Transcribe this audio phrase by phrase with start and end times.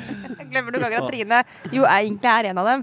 [0.00, 1.38] Jeg glemmer noen ganger at Trine
[1.70, 2.82] jo er, egentlig er en av dem.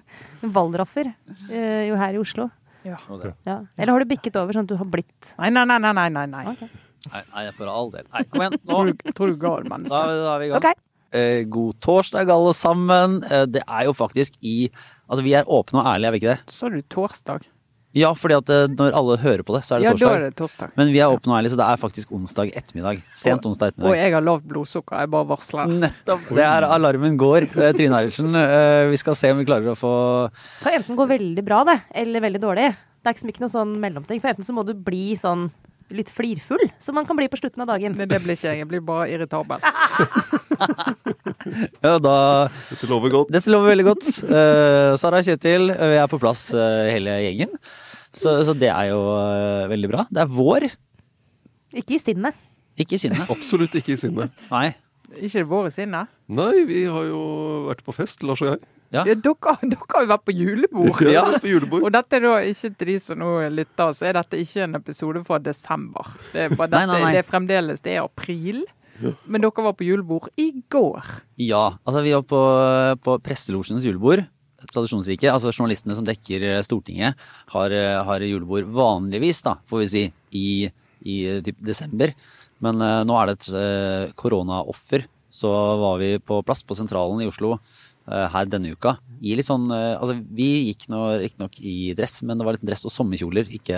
[0.55, 1.09] Valdraffer,
[1.49, 2.47] eh, jo her i Oslo.
[2.87, 2.95] Ja.
[3.43, 3.57] Ja.
[3.75, 6.07] Eller har du bikket over sånn at du har blitt Nei, nei, nei, nei, nei,
[6.13, 6.43] nei, nei.
[6.53, 6.61] Ok.
[7.11, 8.07] Nei, nei, for all del.
[8.13, 8.55] Nei, kom igjen.
[8.61, 8.69] Nå.
[8.71, 9.99] Tror du, tror du gal Da, menneske?
[10.21, 10.61] da er vi i gang.
[10.61, 10.85] Ok.
[11.17, 13.19] Eh, god torsdag, alle sammen.
[13.27, 14.59] Eh, det er jo faktisk i
[15.07, 16.51] Altså, vi er åpne og ærlige, er vi ikke det?
[16.51, 17.45] Sa du torsdag?
[17.97, 20.15] Ja, fordi at eh, når alle hører på det, så er det Ja, da torsdag.
[20.17, 20.71] er det torsdag.
[20.77, 23.01] Men vi er åpne og ærlige, så det er faktisk onsdag ettermiddag.
[23.17, 23.97] Sent onsdag Og ettermiddag.
[24.03, 25.71] jeg har lavt blodsukker, jeg bare varsler.
[25.85, 26.27] Nettopp.
[26.37, 27.49] Det er alarmen går.
[27.57, 29.93] Eh, Trine Eilertsen, eh, vi skal se om vi klarer å få
[30.63, 32.69] Kan enten gå veldig bra, det, eller veldig dårlig.
[33.01, 34.21] Det er liksom ikke noe sånn mellomting.
[34.21, 35.49] For enten så må du bli sånn
[35.89, 37.95] litt flirfull, som man kan bli på slutten av dagen.
[37.95, 38.57] Men det blir ikke jeg.
[38.59, 39.63] Jeg blir bare irritabel.
[41.83, 42.15] Ja, da
[42.71, 43.31] Dette lover godt.
[43.31, 44.07] Dette lover veldig godt.
[44.25, 47.53] Eh, Sara og Kjetil, vi er på plass eh, hele gjengen.
[48.15, 50.05] Så, så det er jo eh, veldig bra.
[50.11, 50.69] Det er vår,
[51.77, 52.35] Ikke i sinnet.
[52.79, 53.25] ikke i sinne.
[53.33, 54.29] Absolutt ikke i sinne.
[54.51, 54.69] Nei.
[55.17, 56.05] Ikke det våre sinne?
[56.27, 57.21] Nei, vi har jo
[57.69, 58.63] vært på fest, Lars og jeg.
[58.95, 59.03] Ja.
[59.03, 61.01] Ja, dere, dere har jo vært på julebord.
[61.11, 61.83] Ja, på julebord.
[61.83, 64.79] Og dette er da ikke til de som nå lytter, så er dette ikke en
[64.79, 66.13] episode fra desember.
[66.31, 67.13] Det er, bare Nei, dette, nei, nei.
[67.15, 68.63] Det er fremdeles det er april.
[69.29, 71.05] Men dere var på julebord i går.
[71.43, 71.65] Ja.
[71.85, 72.39] Altså, vi var på,
[73.05, 74.23] på Presselosjens julebord.
[74.65, 75.29] Tradisjonsrike.
[75.31, 77.19] Altså journalistene som dekker eh, Stortinget,
[77.53, 80.47] har, eh, har julebord vanligvis, da, får vi si, i,
[81.05, 82.13] i eh, typ desember.
[82.63, 85.05] Men eh, nå er det et eh, koronaoffer.
[85.29, 88.95] Så var vi på plass på Sentralen i Oslo eh, her denne uka.
[89.21, 92.65] I litt sånn eh, Altså, vi gikk nå riktignok i dress, men det var litt
[92.67, 93.77] dress og sommerkjoler, ikke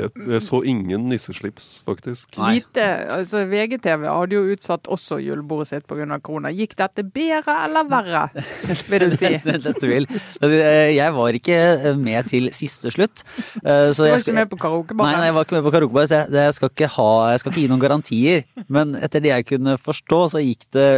[0.00, 2.36] Jeg, jeg så ingen nisseslips, faktisk.
[2.40, 2.56] Nei.
[2.58, 2.84] Lite,
[3.16, 6.18] altså VGTV hadde jo utsatt også julebordet sitt pga.
[6.24, 6.52] korona.
[6.54, 8.24] Gikk dette bedre eller verre,
[8.90, 9.30] vil du si?
[9.64, 10.06] Dette vil.
[10.10, 11.58] Altså, eh, Jeg var ikke
[11.90, 13.24] eh, med til siste slutt.
[13.24, 15.72] Så Du var ikke skal- med på karaoke, Nei, nei, jeg var ikke med på
[15.74, 18.44] karaokebar, så jeg, jeg, skal ikke ha, jeg skal ikke gi noen garantier.
[18.68, 20.88] Men etter det jeg kunne forstå, så gikk det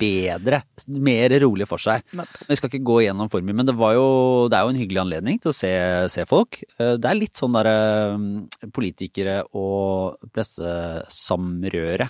[0.00, 0.62] bedre.
[0.88, 2.02] Mer rolig for seg.
[2.48, 4.06] Vi skal ikke gå gjennom for mye, men det, var jo,
[4.50, 5.72] det er jo en hyggelig anledning til å se,
[6.12, 6.60] se folk.
[6.80, 7.76] Eh, Det er litt sånn derre
[8.16, 12.08] mm, politikere og pressesamrøre.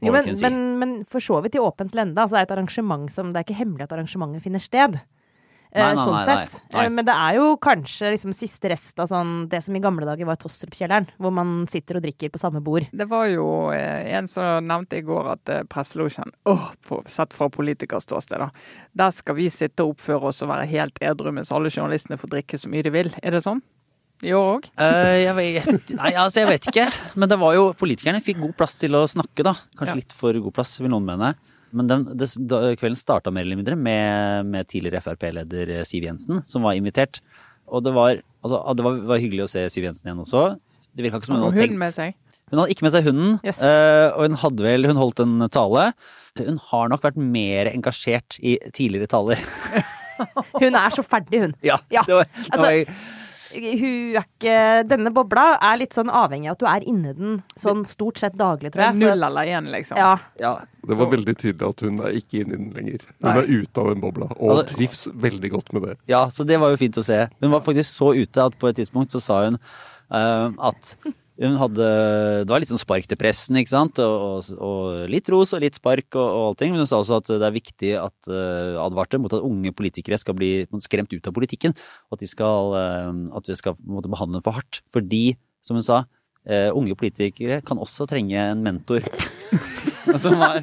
[0.00, 2.16] Jo, men, men, men for så vidt i åpent lende.
[2.20, 4.96] Altså, det er et arrangement som Det er ikke hemmelig at arrangementet finner sted.
[5.72, 6.46] Eh, Nei, nei, sånn nei, nei.
[6.48, 6.62] sett.
[6.74, 6.84] Nei.
[6.84, 10.04] Eh, Men det er jo kanskje liksom siste rest av sånn, det som i gamle
[10.08, 12.88] dager var Tostrup-kjelleren, hvor man sitter og drikker på samme bord.
[12.90, 17.32] Det var jo eh, en som nevnte i går at eh, presselosjen Åh, for- sett
[17.32, 18.50] fra politikerståsted, da.
[18.98, 22.34] Der skal vi sitte og oppføre oss og være helt edru, mens alle journalistene får
[22.34, 23.12] drikke så mye de vil.
[23.22, 23.62] Er det sånn?
[24.26, 24.66] I år òg?
[24.76, 26.88] Eh, jeg vet, nei, altså jeg vet ikke.
[27.16, 29.54] Men det var jo, politikerne fikk god plass til å snakke, da.
[29.78, 30.00] Kanskje Ja.
[30.02, 31.30] litt for god plass, vil noen mene.
[31.76, 32.26] Men den, det,
[32.80, 37.20] kvelden starta mer eller mindre med, med tidligere Frp-leder Siv Jensen, som var invitert.
[37.70, 40.42] Og det var, altså, det var, var hyggelig å se Siv Jensen igjen også.
[40.90, 42.16] Det virka ikke som hun hadde hun tenkt med seg?
[42.50, 43.60] Hun hadde ikke med seg hunden, Yes.
[43.62, 45.84] eh, og hun hadde vel Hun holdt en tale.
[46.40, 49.38] Hun har nok vært mer engasjert i tidligere taler.
[50.60, 51.52] Hun er så ferdig, hun.
[51.64, 53.19] Ja, Ja, det var, det altså- var
[53.54, 54.56] Hun er ikke
[54.90, 58.36] Denne bobla er litt sånn avhengig av at du er inni den sånn stort sett
[58.38, 58.98] daglig, tror jeg.
[59.02, 59.98] Null eller én, liksom?
[60.00, 60.12] Ja.
[60.40, 60.52] ja,
[60.86, 63.06] Det var veldig tydelig at hun er ikke inne den lenger.
[63.20, 63.36] Hun Nei.
[63.42, 65.96] er ute av den bobla, og Altså- trives veldig godt med det.
[66.08, 67.28] Ja, så det var jo fint å se.
[67.40, 69.58] Hun var faktisk så ute at på et tidspunkt så sa hun
[70.10, 70.96] uh, at
[71.40, 71.86] hun hadde
[72.44, 74.00] Det var litt sånn spark til pressen, ikke sant.
[74.04, 76.74] Og, og, litt ros og litt spark og, og allting.
[76.74, 80.20] Men hun sa også at det er viktig at uh, advarte mot at unge politikere
[80.20, 80.52] skal bli
[80.84, 81.76] skremt ut av politikken.
[82.10, 84.82] Og at, de skal, uh, at vi skal måtte behandle dem for hardt.
[84.92, 85.24] Fordi,
[85.64, 86.02] som hun sa,
[86.44, 89.08] uh, unge politikere kan også trenge en mentor.
[90.20, 90.60] Som var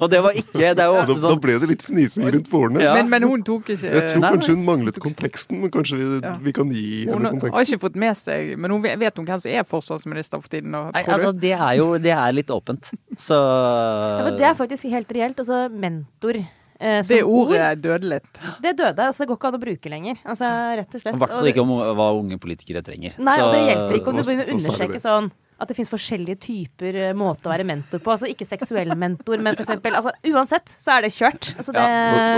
[0.00, 1.20] Og det var ikke Det er jo Da, sånn...
[1.22, 2.82] da da ble det litt fnising rundt bordene.
[2.84, 2.94] Ja.
[2.98, 6.08] Men, men hun tok ikke Jeg tror Nei, kanskje hun manglet konteksten, men kanskje vi,
[6.24, 6.34] Ja.
[6.42, 9.40] vi kan gi Hun henne har ikke fått med seg Men hun vet, hun hvem
[9.42, 10.74] som er forsvarsminister for tiden?
[10.74, 12.90] og- Nei, altså, det er jo det er litt åpent.
[13.16, 15.38] Så Ja, men det er faktisk helt reelt.
[15.42, 16.36] Altså, mentor
[16.80, 18.30] eh, som Det ordet døde litt.
[18.62, 18.98] det døde.
[19.06, 20.16] Altså, det går ikke an å bruke lenger.
[20.24, 20.48] Altså,
[20.80, 21.14] rett og slett.
[21.14, 23.16] I hvert fall ikke om hva unge politikere trenger.
[23.18, 25.30] Nei, så, og det hjelper ikke om du begynner å undersøke understreke sånn
[25.60, 28.14] at det finnes forskjellige typer eh, måter å være mentor på.
[28.14, 31.52] Altså ikke seksuell mentor, men eksempel altså, Uansett så er det kjørt.
[31.60, 31.84] Altså, det,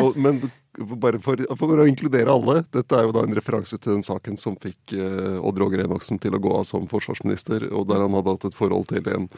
[0.02, 0.42] Og, og, men
[0.98, 4.38] bare for, for å inkludere alle, dette er jo da en referanse til den saken
[4.40, 8.16] som fikk eh, Odd Roger Enoksen til å gå av som forsvarsminister, og der han
[8.18, 9.28] hadde hatt et forhold til en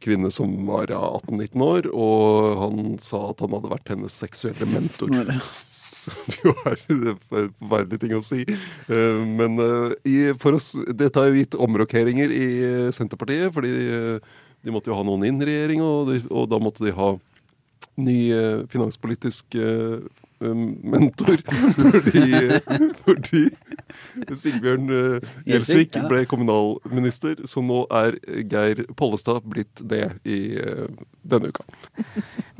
[0.00, 4.68] kvinne som var ja, 18-19 år, og han sa at han hadde vært hennes seksuelle
[4.70, 5.12] mentor.
[6.04, 8.44] Som jo er en forferdelig ting å si.
[8.46, 13.72] Eh, Men eh, for oss, dette har jo gitt omrokeringer i eh, Senterpartiet, fordi
[14.60, 17.12] de måtte jo ha noen inn i regjering, og, de, og da måtte de ha
[18.00, 18.18] ny
[18.72, 19.56] finanspolitisk
[20.40, 21.36] mentor.
[21.76, 22.60] fordi,
[23.04, 23.42] fordi
[24.40, 28.16] Sigbjørn eh, Gjelsvik, ble kommunalminister, så nå er
[28.48, 30.86] Geir Pollestad blitt det i eh,
[31.26, 31.64] denne uka.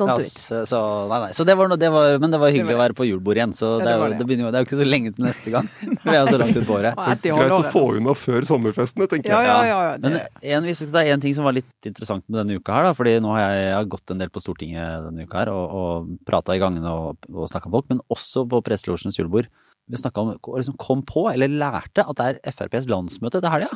[0.01, 0.81] Ja, så, så,
[1.11, 1.31] nei, nei.
[1.37, 3.41] så det var, det var, men det var hyggelig Det var å være på julebord
[3.41, 3.55] igjen.
[3.57, 4.29] Så det, det er, var jo- det.
[4.29, 5.71] begynner det er jo ikke så lenge til neste gang.
[6.05, 7.01] Vi er jo så langt ut på året.
[7.25, 9.49] Greit å få unna før sommerfestene, tenker jeg.
[9.49, 9.81] ja, ja.
[9.91, 9.97] ja.
[10.03, 12.77] Men Det, en, hvis det er en ting som var litt interessant med denne uka
[12.77, 15.43] her, da, fordi nå har jeg, jeg har gått en del på Stortinget denne uka
[15.45, 19.49] her og, og prata i gangene og, og snakka folk, men også på Presselosjens julebord.
[19.91, 23.51] Vi snakka om og liksom kom på, eller lærte, at det er FrPs landsmøte til
[23.51, 23.71] helga.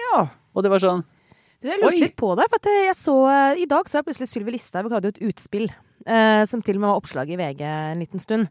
[0.00, 0.24] ja.
[0.56, 1.04] Og det var sånn
[1.62, 2.46] Du, jeg lurte litt på det.
[2.50, 3.14] for at jeg så,
[3.58, 5.68] I dag så jeg plutselig Sylvi Listhaug hadde jo et utspill,
[6.06, 8.48] eh, som til og med var oppslag i VG en liten stund,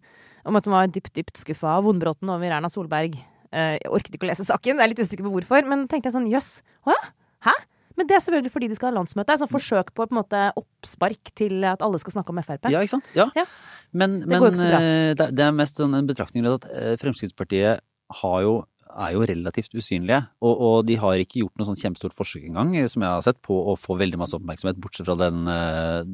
[0.48, 3.18] om at hun var dypt, dypt skuffa av vondbråten over Erna Solberg.
[3.52, 6.12] Eh, jeg orket ikke å lese saken, jeg er litt usikker på hvorfor, men tenkte
[6.12, 7.02] jeg sånn jøss, å ja,
[7.50, 7.56] hæ?
[7.98, 9.38] Men det er selvfølgelig fordi de skal ha landsmøte.
[9.42, 12.70] Sånn forsøk på på en måte oppspark til at alle skal snakke om Frp.
[12.72, 13.12] Ja, ikke sant?
[13.18, 13.28] Ja.
[13.36, 13.48] Ja.
[13.92, 14.82] Men, Det men går ikke så bra.
[14.86, 17.82] eh, det, det er mest sånn en betraktning rundt at eh, Fremskrittspartiet
[18.22, 18.52] har jo,
[18.98, 20.20] er jo relativt usynlige.
[20.46, 23.24] Og, og de har ikke gjort noe sånn kjempestort forsøk engang, eh, som jeg har
[23.26, 25.42] sett, på å få veldig masse oppmerksomhet, bortsett fra den,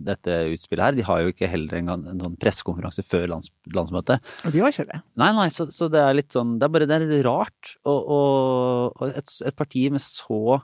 [0.07, 0.97] dette utspillet her.
[0.97, 4.23] De har jo ikke heller engang en sånn pressekonferanse før lands, landsmøtet.
[4.47, 5.01] Og de har ikke det.
[5.21, 7.75] Nei, nei, så, så det er litt sånn Det er bare det er litt rart.
[7.85, 10.61] Og, og, og et, et parti med så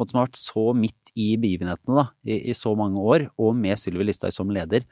[0.00, 3.56] måte som har vært så midt i begivenhetene da, i, i så mange år, og
[3.58, 4.86] med Sylvi Listhaug som leder,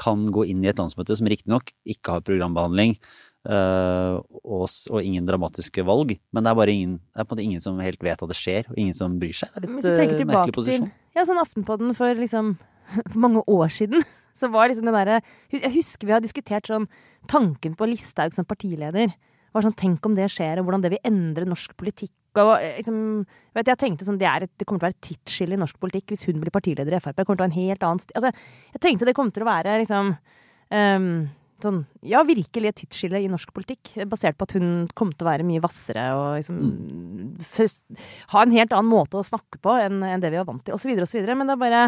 [0.00, 5.28] kan gå inn i et landsmøte som riktignok ikke har programbehandling øh, og, og ingen
[5.28, 8.02] dramatiske valg, men det er bare ingen, det er på en måte ingen som helt
[8.04, 9.52] vet at det skjer, og ingen som bryr seg.
[9.58, 12.54] Det er litt tenker merkelig tilbake til ja, sånn Aftenpodden for liksom
[13.12, 14.06] for mange år siden,
[14.38, 15.20] så var liksom det derre
[15.52, 16.88] Jeg husker vi har diskutert sånn
[17.30, 19.12] tanken på Listhaug som partileder.
[19.52, 22.14] Var sånn, Tenk om det skjer, og hvordan det vil endre norsk politikk.
[22.40, 25.08] Og, eh, liksom, vet, jeg tenkte sånn, det, et, det kommer til å være et
[25.10, 27.18] tidsskille i norsk politikk hvis hun blir partileder i Frp.
[27.18, 28.32] Det kommer til å være en helt annen sti altså,
[28.72, 31.12] Jeg tenkte det kom til å være liksom um,
[31.62, 33.92] sånn, ja, virkelig et tidsskille i norsk politikk.
[34.10, 37.78] Basert på at hun kom til å være mye hvassere og liksom mm.
[38.34, 40.76] ha en helt annen måte å snakke på enn, enn det vi var vant til,
[40.76, 40.94] osv.
[41.04, 41.22] osv.
[41.28, 41.82] Men det er bare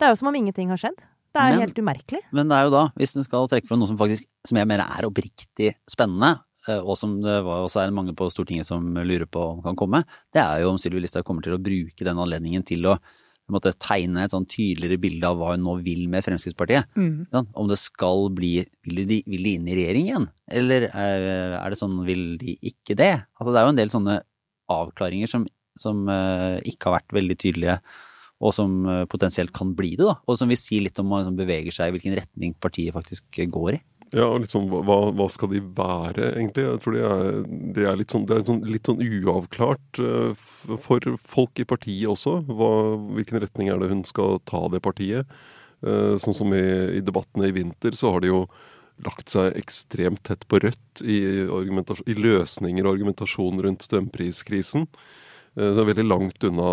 [0.00, 0.96] Det er jo som om ingenting har skjedd.
[1.32, 2.22] Det er Men- helt umerkelig.
[2.32, 4.68] Men det er jo da, hvis en skal trekke fram noe som faktisk, som jeg
[4.68, 9.26] mener er oppriktig spennende, og som det var, også er mange på Stortinget som lurer
[9.26, 10.04] på om kan komme,
[10.34, 12.96] det er jo om Sylvi Listhaug kommer til å bruke den anledningen til å
[13.52, 16.88] måtte tegne et sånn tydeligere bilde av hva hun nå vil med Fremskrittspartiet.
[16.96, 17.26] Mm.
[17.32, 18.52] Ja, om det skal bli
[18.86, 20.28] Vil de, vil de inn i regjering igjen?
[20.52, 21.26] Eller er,
[21.58, 23.12] er det sånn Vil de ikke det?
[23.38, 24.16] Altså, det er jo en del sånne
[24.72, 25.44] avklaringer som,
[25.78, 27.74] som uh, ikke har vært veldig tydelige,
[28.40, 30.06] og som uh, potensielt kan bli det.
[30.06, 32.94] da, Og som vil si litt om man liksom beveger seg i hvilken retning partiet
[32.96, 33.82] faktisk går i.
[34.12, 36.66] Ja, og sånn, hva, hva skal de være, egentlig?
[36.66, 37.36] Jeg tror det er,
[37.72, 40.42] det er litt sånn, det er sånn, litt sånn uavklart uh,
[40.84, 42.34] for folk i partiet også.
[42.44, 42.68] Hva,
[43.16, 45.30] hvilken retning er det hun skal ta det partiet?
[45.80, 46.60] Uh, sånn som i,
[46.98, 48.42] i debattene i vinter, så har de jo
[49.02, 51.16] lagt seg ekstremt tett på rødt i,
[51.48, 54.84] i løsninger og argumentasjon rundt strømpriskrisen.
[55.56, 56.68] Uh, Det er veldig langt unna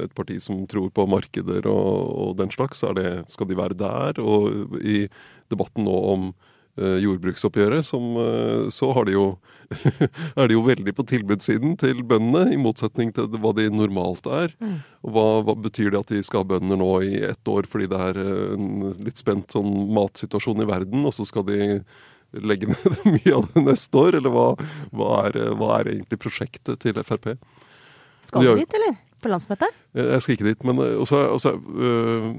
[0.00, 2.82] et parti som tror på markeder og, og den slags.
[2.98, 4.18] Det, skal de være der?
[4.18, 5.04] Og i
[5.54, 6.26] debatten nå om
[6.76, 9.26] jordbruksoppgjøret, som, eh, så har de jo,
[10.40, 14.56] er de jo veldig på tilbudssiden til bøndene, i motsetning til hva de normalt er.
[15.04, 17.86] Og hva, hva betyr det at de skal ha bønder nå i ett år fordi
[17.92, 21.60] det er eh, en litt spent sånn matsituasjon i verden, og så skal de
[22.42, 24.18] legge ned mye av det neste år?
[24.18, 24.48] Eller hva,
[24.90, 27.36] hva, er, hva er egentlig prosjektet til Frp?
[28.26, 28.98] Skal du dit, eller?
[29.22, 29.78] På landsmøtet?
[29.96, 32.32] Jeg skal ikke dit, men også, også, øh,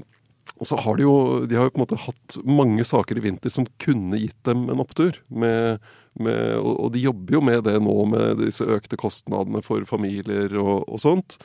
[0.56, 1.14] og så har de jo
[1.48, 4.68] De har jo på en måte hatt mange saker i vinter som kunne gitt dem
[4.72, 5.18] en opptur.
[5.28, 5.82] Med,
[6.18, 10.86] med, og, de jobber jo med det nå, med disse økte kostnadene for familier og,
[10.86, 11.38] og sånt.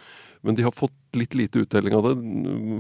[0.46, 2.16] Men de har fått litt lite uttelling av det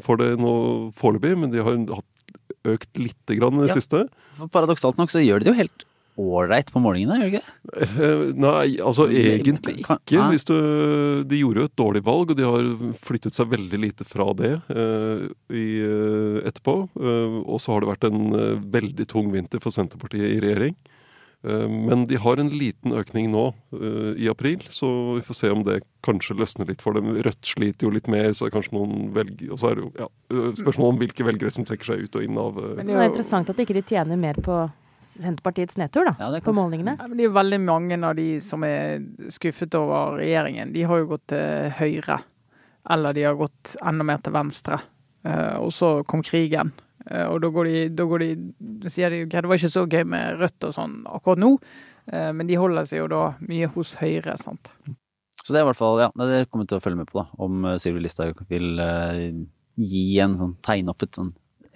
[0.05, 0.53] for det nå
[0.97, 1.35] foreløpig.
[1.41, 3.79] Men de har hatt økt lite grann i det Ja.
[3.81, 4.05] siste.
[4.53, 5.85] Paradoksalt nok så gjør de det jo helt
[6.19, 7.81] ålreit på målingene, gjør det ikke?
[7.85, 10.23] Eh, Nei, altså egentlig ikke.
[10.31, 10.55] Hvis du,
[11.27, 12.71] de gjorde jo et dårlig valg, og de har
[13.05, 16.75] flyttet seg veldig lite fra det uh, i, eh, etterpå.
[16.99, 20.75] Uh, og så har det vært en uh, veldig tung vinter for Senterpartiet i regjering.
[21.47, 23.47] Eh, men de har en liten økning nå
[24.19, 27.15] i april, så vi får se om det kanskje løsner litt for dem.
[27.25, 29.87] Rødt sliter jo litt mer, så er det kanskje noen velger, Og så er det
[29.87, 30.11] jo ja,
[30.59, 33.49] spørsmål om hvilke velgere som trekker seg ut og inn av Men Det er interessant
[33.49, 34.59] at ikke de tjener mer på
[35.11, 36.15] Senterpartiets nedtur, da.
[36.19, 36.95] Ja, på målingene.
[36.99, 39.03] Ja, men det er jo veldig mange av de som er
[39.33, 40.71] skuffet over regjeringen.
[40.75, 42.21] De har jo gått til høyre,
[42.95, 44.79] eller de har gått enda mer til venstre.
[45.27, 46.71] Eh, og så kom krigen.
[47.05, 49.85] Eh, og da går de, da går de sier de ok, det var ikke så
[49.85, 51.51] gøy med Rødt og sånn akkurat nå,
[52.11, 54.73] eh, men de holder seg jo da mye hos Høyre, sant.
[55.41, 57.01] Så det er i hvert fall, ja, det er det kommer vi til å følge
[57.01, 57.41] med på, da.
[57.41, 59.31] Om Sylvi Listhaug vil uh,
[59.81, 61.31] gi en sånn, tegne opp et sånn,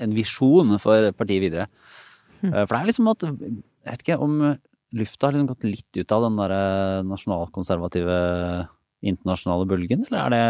[0.06, 1.66] en visjon for partiet videre.
[2.52, 4.40] Eh, for det er liksom at, jeg vet ikke om
[4.96, 6.62] lufta har liksom gått litt ut av den derre
[7.10, 8.18] nasjonalkonservative
[9.06, 10.46] internasjonale bølgen, eller er det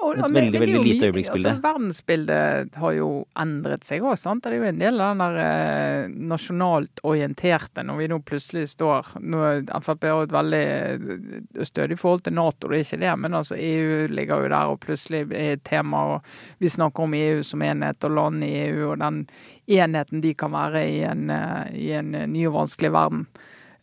[0.00, 1.50] og- Et veldig, veldig lite øyeblikksbilde.
[1.50, 4.42] Altså, verdensbildet har jo endret seg òg, sant.
[4.42, 8.68] Det er jo en del av den der eh, nasjonalt orienterte, når vi nå plutselig
[8.72, 9.42] står nå,
[9.84, 13.56] Frp har et veldig eh, stødig forhold til Nato, det er ikke det, men altså
[13.58, 16.22] EU ligger jo der og plutselig er et tema, og
[16.60, 19.26] vi snakker om EU som enhet og land i EU, og den
[19.68, 23.26] enheten de kan være i en, eh, i en ny og vanskelig verden.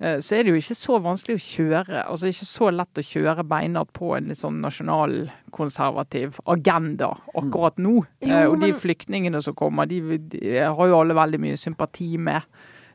[0.01, 3.05] Eh, Så er det jo ikke så vanskelig å kjøre, altså ikke så lett å
[3.05, 8.05] kjøre beina på en litt sånn nasjonalkonservativ agenda akkurat nå.
[8.21, 12.17] Jo, Eh, Og de flyktningene som kommer, de, de har jo alle veldig mye sympati
[12.17, 12.41] med.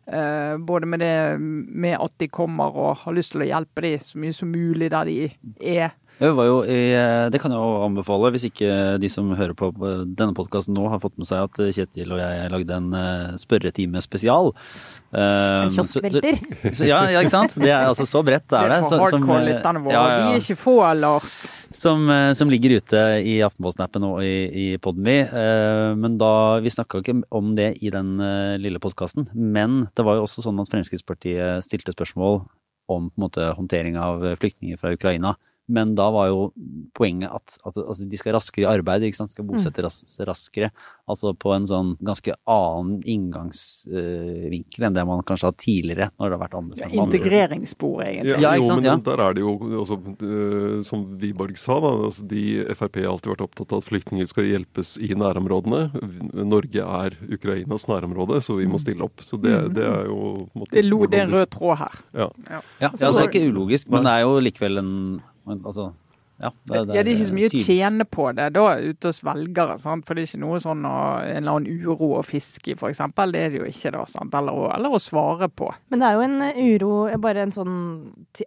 [0.07, 3.99] Uh, både med det med at de kommer og har lyst til å hjelpe dem
[3.99, 5.91] så mye som mulig der de er.
[6.17, 8.69] Jeg var jo i, eh, det kan jeg jo anbefale, hvis ikke
[9.03, 9.69] de som hører på
[10.17, 14.01] denne podkasten nå har fått med seg at Kjetil og jeg lagde en eh, spørretime
[14.01, 14.49] spesial.
[15.13, 16.39] Eh, En kioskvelter.
[16.89, 17.59] Ja, ja, ikke sant.
[17.61, 18.79] Det er altså så bredt er det.
[18.89, 19.93] så- som, eh, våre.
[19.93, 21.37] ja, ja, De er ikke få, Lars.
[21.71, 25.19] Som, eh, som ligger ute i Aftenposten-appen og i, i Podme.
[25.29, 29.29] Eh, Men da, vi snakka ikke om det i den eh, lille podkasten.
[29.35, 32.47] Men det var jo også sånn at Fremskrittspartiet stilte spørsmål
[32.89, 35.35] om på en måte håndtering av flyktninger fra Ukraina.
[35.67, 36.43] Men da var jo
[36.95, 39.33] poenget at, at altså, de skal raskere i arbeid, ikke sant?
[39.33, 40.71] skal bosette ras raskere.
[41.11, 46.09] Altså på en sånn ganske annen inngangsvinkel enn det man kanskje har hatt tidligere.
[46.19, 48.33] når det har vært andre Ja, som integreringsspor, egentlig.
[48.37, 48.97] Ja, Ja, ikke jo, men ja.
[49.11, 52.45] der er det jo også, øh, Som Wiborg sa, da, altså, de
[52.75, 55.83] Frp har alltid vært opptatt av at flyktninger skal hjelpes i nærområdene.
[56.47, 59.23] Norge er Ukrainas nærområde, så vi må stille opp.
[59.27, 61.81] Så det, det er jo på en måte, Det, lo, det er en rød tråd
[61.83, 62.03] her.
[62.15, 62.29] Ja.
[62.51, 64.93] Ja, ja altså, det er ikke ulogisk, men det er jo likevel en
[65.47, 65.93] men, altså,
[66.37, 69.79] ja, ja, det er ikke så mye å tjene på det da ute hos velgere.
[69.81, 70.05] Sant?
[70.05, 73.01] For det er ikke noe sånn å, en eller annen uro å fiske i, f.eks.
[73.17, 74.03] Det er det jo ikke, da.
[74.11, 74.37] Sant?
[74.37, 75.71] Eller, å, eller å svare på.
[75.93, 76.93] Men det er jo en eh, uro,
[77.25, 77.79] bare en sånn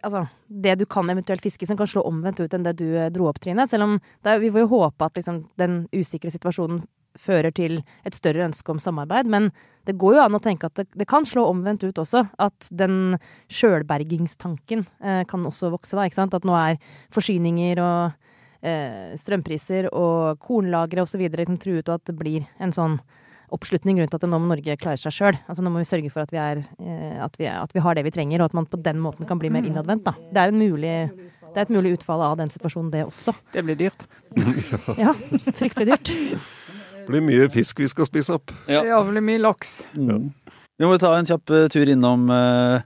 [0.04, 3.10] Altså, det du kan eventuelt fiske som kan slå omvendt ut enn det du eh,
[3.10, 3.66] dro opp, Trine.
[3.70, 6.84] Selv om det er, vi får jo håpe at liksom, den usikre situasjonen
[7.18, 9.30] fører til et større ønske om samarbeid.
[9.30, 9.50] Men
[9.88, 12.26] det går jo an å tenke at det, det kan slå omvendt ut også.
[12.40, 13.16] At den
[13.52, 16.06] sjølbergingstanken eh, kan også vokse, da.
[16.06, 16.36] Ikke sant?
[16.36, 16.80] At nå er
[17.14, 18.28] forsyninger og
[18.62, 21.24] eh, strømpriser og kornlagre osv.
[21.24, 23.00] Liksom truet, og at det blir en sånn
[23.50, 25.40] oppslutning rundt at nå må Norge klare seg sjøl.
[25.48, 27.98] Altså, nå må vi sørge for at vi, er, eh, at, vi at vi har
[27.98, 30.06] det vi trenger, og at man på den måten kan bli mer innadvendt.
[30.06, 30.14] Da.
[30.30, 30.94] Det, er en mulig,
[31.50, 33.34] det er et mulig utfall av den situasjonen, det også.
[33.54, 34.06] Det blir dyrt.
[35.00, 35.16] Ja,
[35.58, 36.14] fryktelig dyrt.
[37.10, 38.52] Blir mye fisk vi skal spise opp.
[38.70, 38.84] Ja.
[38.86, 39.80] Jævlig mye laks.
[39.98, 40.30] Mm.
[40.80, 42.80] Vi må ta en kjapp eh, tur innom uh,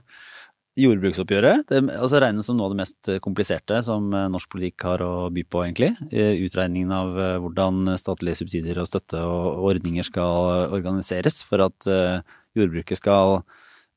[0.79, 1.67] jordbruksoppgjøret.
[1.69, 5.11] Det altså regnes som noe av det mest kompliserte som uh, norsk politikk har å
[5.31, 5.93] by på, egentlig.
[6.11, 11.87] Uh, Utregningen av eh, hvordan statlige subsidier og støtte og ordninger skal organiseres for at
[11.87, 12.19] eh,
[12.57, 13.39] jordbruket skal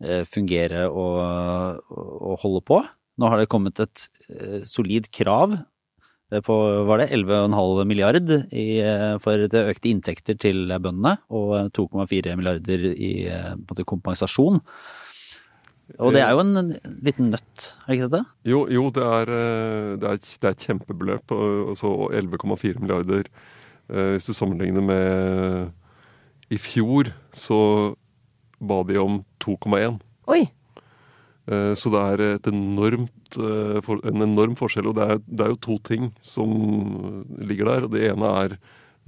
[0.04, 2.82] eh, fungere og, og holde på.
[3.18, 5.66] Nå har det kommet et eh, solid krav eh,
[6.44, 6.54] på
[6.87, 12.85] var det 11,5 milliard i, eh, for det økte inntekter til bøndene, og 2,4 milliarder
[12.92, 14.61] i eh, på en måte, kompensasjon.
[15.99, 18.20] Og det er jo en liten nøtt, er det ikke dette?
[18.44, 21.32] Jo, jo det, er, eh, det, er, det er et kjempebeløp.
[21.32, 23.25] og- Altså 11,4 milliarder.
[23.88, 25.73] Eh, Hvis du sammenligner med
[26.50, 27.94] i fjor, så
[28.61, 29.99] ba de om 2,1.
[30.28, 30.42] Oi!
[31.49, 34.88] Eh, Så det er et enormt, eh, for- en enorm forskjell.
[34.88, 37.85] Og det er, det er jo to ting som ligger der.
[37.85, 38.58] og Det ene er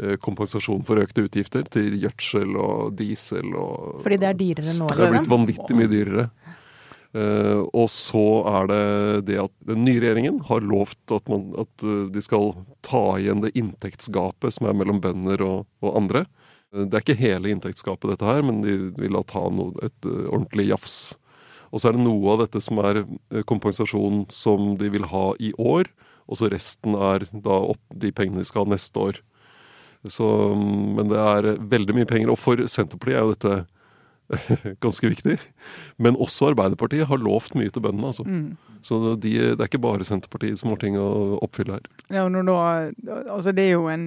[0.03, 4.89] eh, kompensasjon for økte utgifter til gjødsel og diesel og Fordi det er dyrere nå,
[4.89, 5.37] Det er blitt liksom.
[5.39, 6.31] vanvittig mye dyrere.
[7.11, 8.83] Uh, og så er det
[9.33, 12.53] det at den nye regjeringen har lovt at, man, at eh, de skal
[12.87, 16.23] ta igjen det inntektsgapet som er mellom bønder og, og andre.
[16.71, 20.07] Uh, det er ikke hele inntektsgapet dette her, men de vil da ta noe, et
[20.07, 21.01] uh, ordentlig jafs.
[21.71, 25.27] Og så er det noe av dette som er eh, kompensasjon som de vil ha
[25.39, 25.91] i år,
[26.31, 29.21] og så resten er da opp de pengene de skal ha neste år.
[30.09, 33.80] Så, mm, men det er veldig mye penger, og for Senterpartiet er jo dette
[34.85, 35.37] ganske viktig.
[35.99, 38.11] Men også Arbeiderpartiet har lovt mye til bøndene.
[38.13, 38.25] Altså.
[38.27, 38.57] Mm.
[38.83, 41.89] Så de, det er ikke bare Senterpartiet som har ting å oppfylle her.
[42.09, 42.59] Ja, og da,
[43.35, 44.07] altså det er jo en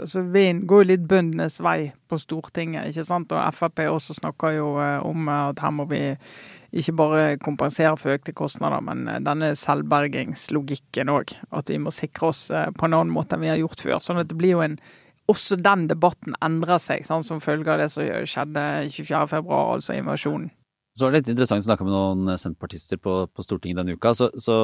[0.00, 3.32] altså Veien går jo litt bøndenes vei på Stortinget, ikke sant.
[3.32, 6.02] Og Frp også snakker jo eh, om at her må vi
[6.72, 11.36] ikke bare kompensere for økte kostnader, men eh, denne selvbergingslogikken òg.
[11.52, 13.98] At vi må sikre oss eh, på en annen måte enn vi har gjort før.
[14.02, 14.78] Sånn at det blir jo en
[15.30, 20.50] også den debatten endrer seg sant, som følge av det som skjedde 24.2, altså invasjonen.
[20.92, 24.10] Så var det litt interessant å snakke med noen senterpartister på, på Stortinget denne uka.
[24.12, 24.56] Så, så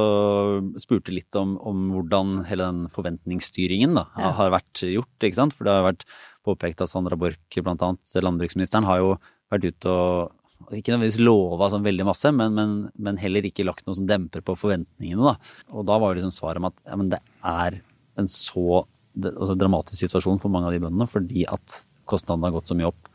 [0.77, 4.35] spurte litt om, om hvordan hele den forventningsstyringen da, Ja.
[4.37, 5.09] har vært gjort.
[5.25, 5.57] ikke sant?
[5.57, 6.05] For det har vært
[6.45, 9.15] påpekt at Sandra Borch, blant annet landbruksministeren, har jo
[9.49, 13.87] vært ute og ikke nødvendigvis lova sånn veldig masse, men, men, men, heller ikke lagt
[13.87, 15.33] noe som demper på forventningene.
[15.33, 15.37] Da.
[15.73, 17.81] Og da var det liksom svaret om at ja, det er
[18.19, 18.83] en så
[19.27, 22.91] altså, dramatisk situasjon for mange av de bøndene, fordi at kostnadene har gått så mye
[22.91, 23.11] opp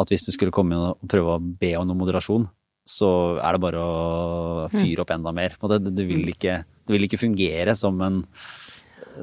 [0.00, 2.46] at hvis du skulle komme inn og prøve å be om noe moderasjon,
[2.88, 5.54] så er det bare å fyre opp enda mer.
[5.60, 8.22] Det, det, vil ikke, det, vil ikke, fungere som en,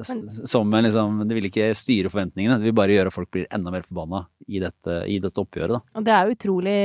[0.00, 2.60] som en liksom, Det vil ikke styre forventningene.
[2.60, 5.76] Det vil bare gjøre at folk blir enda mer forbanna i dette, i dette oppgjøret.
[5.76, 5.98] Da.
[5.98, 6.78] Og det er utrolig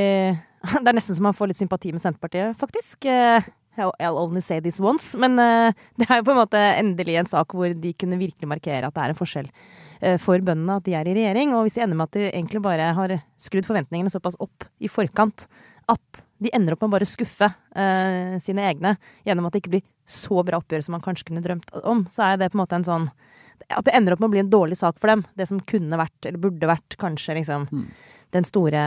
[0.82, 3.06] Det er nesten så man får litt sympati med Senterpartiet, faktisk.
[3.75, 5.17] Eh, I'll only say this once.
[5.17, 8.50] Men uh, det er jo på en måte endelig en sak hvor de kunne virkelig
[8.50, 11.55] markere at det er en forskjell uh, for bøndene at de er i regjering.
[11.55, 14.91] Og hvis de ender med at de egentlig bare har skrudd forventningene såpass opp i
[14.91, 15.48] forkant
[15.91, 18.96] at de ender opp med å bare skuffe uh, sine egne
[19.27, 22.32] gjennom at det ikke blir så bra oppgjør som man kanskje kunne drømt om, så
[22.32, 23.08] er det på en måte en sånn
[23.74, 25.24] At det ender opp med å bli en dårlig sak for dem.
[25.34, 27.86] Det som kunne vært, eller burde vært, kanskje liksom mm.
[28.36, 28.84] den store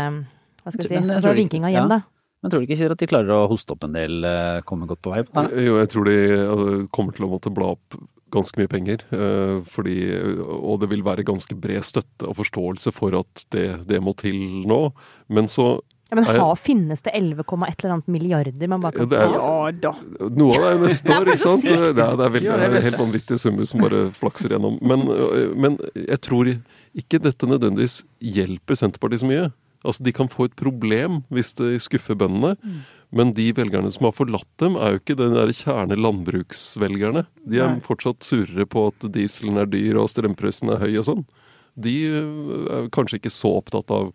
[0.62, 1.98] Hva skal vi si, altså vinkinga hjem, ja.
[1.98, 2.17] da.
[2.42, 5.02] Men tror du ikke at de klarer å hoste opp en del, eh, komme godt
[5.02, 5.24] på vei?
[5.64, 7.98] Jo, jeg tror de eh, kommer til å måtte bla opp
[8.30, 9.02] ganske mye penger.
[9.10, 9.98] Eh, fordi,
[10.46, 14.38] og det vil være ganske bred støtte og forståelse for at det, det må til
[14.68, 14.82] nå.
[15.34, 19.10] Men så ja, men ha, finnes det 11, et eller annet milliarder man bare kan
[19.12, 19.26] ta?
[19.28, 19.90] Ja da.
[20.32, 21.66] Noe av det er neste år, ikke sant?
[21.66, 24.78] Det er, det er, veldig, det er helt vanvittige summer som bare flakser gjennom.
[24.80, 25.04] Men,
[25.58, 29.50] men jeg tror ikke dette nødvendigvis hjelper Senterpartiet så mye.
[29.86, 32.78] Altså, De kan få et problem hvis de skuffer bøndene, mm.
[33.14, 37.24] men de velgerne som har forlatt dem, er jo ikke den der kjerne landbruksvelgerne.
[37.46, 37.84] De er Nei.
[37.84, 41.24] fortsatt surere på at dieselen er dyr og strømprisen er høy og sånn.
[41.78, 44.10] De øh, er kanskje ikke så opptatt av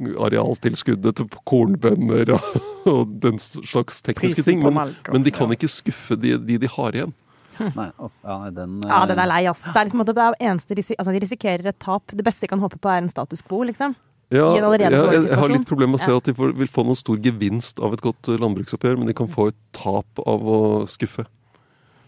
[0.00, 6.16] arealtilskuddet til kornbønder og, og, den slags tekniske ting, men, men, de kan ikke skuffe
[6.18, 7.14] de, de, de har igjen.
[7.76, 9.66] Nei, off, ja, den, ja, den er lei, ass.
[9.68, 12.14] Det er liksom, det er eneste, altså, de risikerer et tap.
[12.16, 13.96] Det beste de kan håpe på, er en status quo, liksom.
[14.30, 16.98] Ja, jeg, jeg, har litt problemer med å se at de får, vil få noen
[16.98, 20.58] stor gevinst av et godt eh, landbruksoppgjør, men de kan få et tap av å
[20.90, 21.24] skuffe.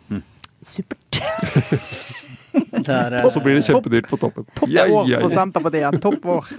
[0.07, 0.21] Mm.
[0.63, 1.19] Supert.
[2.87, 4.47] er, og så blir det kjempedyrt på toppen.
[4.55, 5.99] Topp år for Senterpartiet.
[6.05, 6.53] Topp år.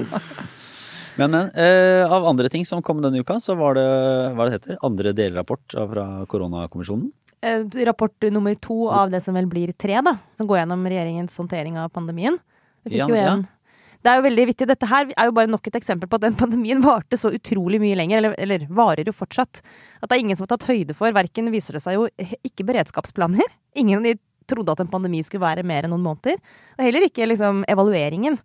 [1.20, 3.86] men, men eh, av andre ting som kom denne uka, så var det
[4.34, 7.06] hva det heter, andre delrapport fra koronakommisjonen.
[7.46, 10.18] Eh, rapport nummer to av det som vel blir tre, da.
[10.34, 12.42] Som går gjennom regjeringens håndtering av pandemien.
[12.82, 13.56] Vi fikk ja, jo en ja
[14.00, 14.68] det er jo veldig vittig.
[14.70, 17.80] Dette her er jo bare nok et eksempel på at den pandemien varte så utrolig
[17.82, 19.60] mye lenger, eller, eller varer jo fortsatt.
[20.00, 21.12] At det er ingen som har tatt høyde for.
[21.16, 22.08] Verken viser det seg jo
[22.46, 23.52] ikke beredskapsplaner.
[23.80, 24.16] Ingen de
[24.50, 26.40] trodde at en pandemi skulle være mer enn noen måneder.
[26.78, 28.40] Og heller ikke liksom evalueringen.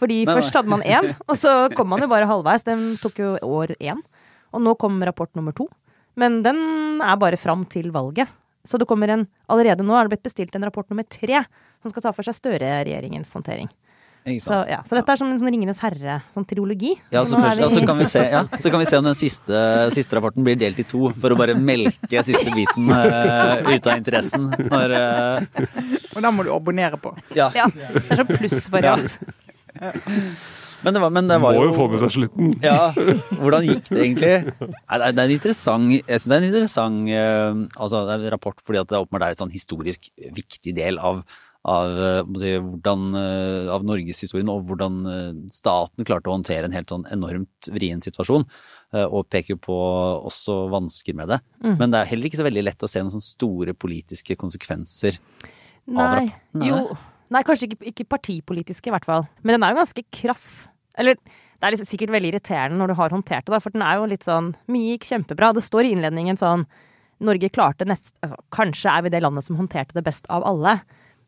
[0.00, 2.68] Fordi nei, først hadde man én, og så kom man jo bare halvveis.
[2.68, 4.04] Den tok jo år én.
[4.52, 5.68] Og nå kom rapport nummer to.
[6.20, 6.60] Men den
[7.00, 8.28] er bare fram til valget.
[8.68, 11.38] Så det kommer en Allerede nå er det blitt bestilt en rapport nummer tre
[11.80, 13.70] som skal ta for seg Støre-regjeringens håndtering.
[14.20, 14.82] Så, ja.
[14.84, 16.92] så, dette er som en sånn Ringenes herre, sånn triologi.
[17.08, 17.64] Ja, så, først, vi...
[17.64, 19.62] ja, så, kan se, ja, så, kan vi se, om den siste,
[19.96, 23.96] siste, rapporten blir delt i to, for å bare melke siste biten uh, ut av
[23.96, 24.50] interessen.
[24.68, 25.64] Når, uh...
[26.12, 27.14] Og da må du abonnere på.
[27.36, 27.48] Ja.
[27.54, 29.16] det er sånn plussvariant.
[30.80, 32.54] Men det var, men det var Må jo få med seg slutten.
[32.64, 32.92] Ja,
[33.36, 34.32] Hvordan gikk det egentlig?
[34.60, 38.24] Nei, det er en interessant, jeg synes det er en interessant uh, altså, det er
[38.24, 41.24] en rapport fordi at det åpenbart er et sånn historisk viktig del av
[41.68, 46.88] av, eh, hvordan, eh, av norgeshistorien og hvordan eh, staten klarte å håndtere en helt
[46.88, 48.46] sånn enormt vrien situasjon.
[48.90, 49.74] Og peker på
[50.26, 51.36] også vansker med det.
[51.62, 51.76] Mm.
[51.78, 55.20] Men det er heller ikke så veldig lett å se noen sånne store politiske konsekvenser
[55.90, 56.66] Nei, Nei.
[56.66, 56.80] Jo,
[57.30, 59.24] nei, kanskje ikke, ikke, partipolitiske, i hvert fall.
[59.42, 60.44] Men den er jo ganske krass.
[60.98, 63.98] Eller det er liksom sikkert veldig irriterende når du har håndtert det, for den er
[63.98, 65.52] jo litt sånn Mye gikk kjempebra.
[65.54, 66.66] Det står i innledningen sånn
[67.22, 68.12] Norge klarte nest...
[68.24, 70.80] Altså, kanskje er vi det landet som håndterte det best av alle.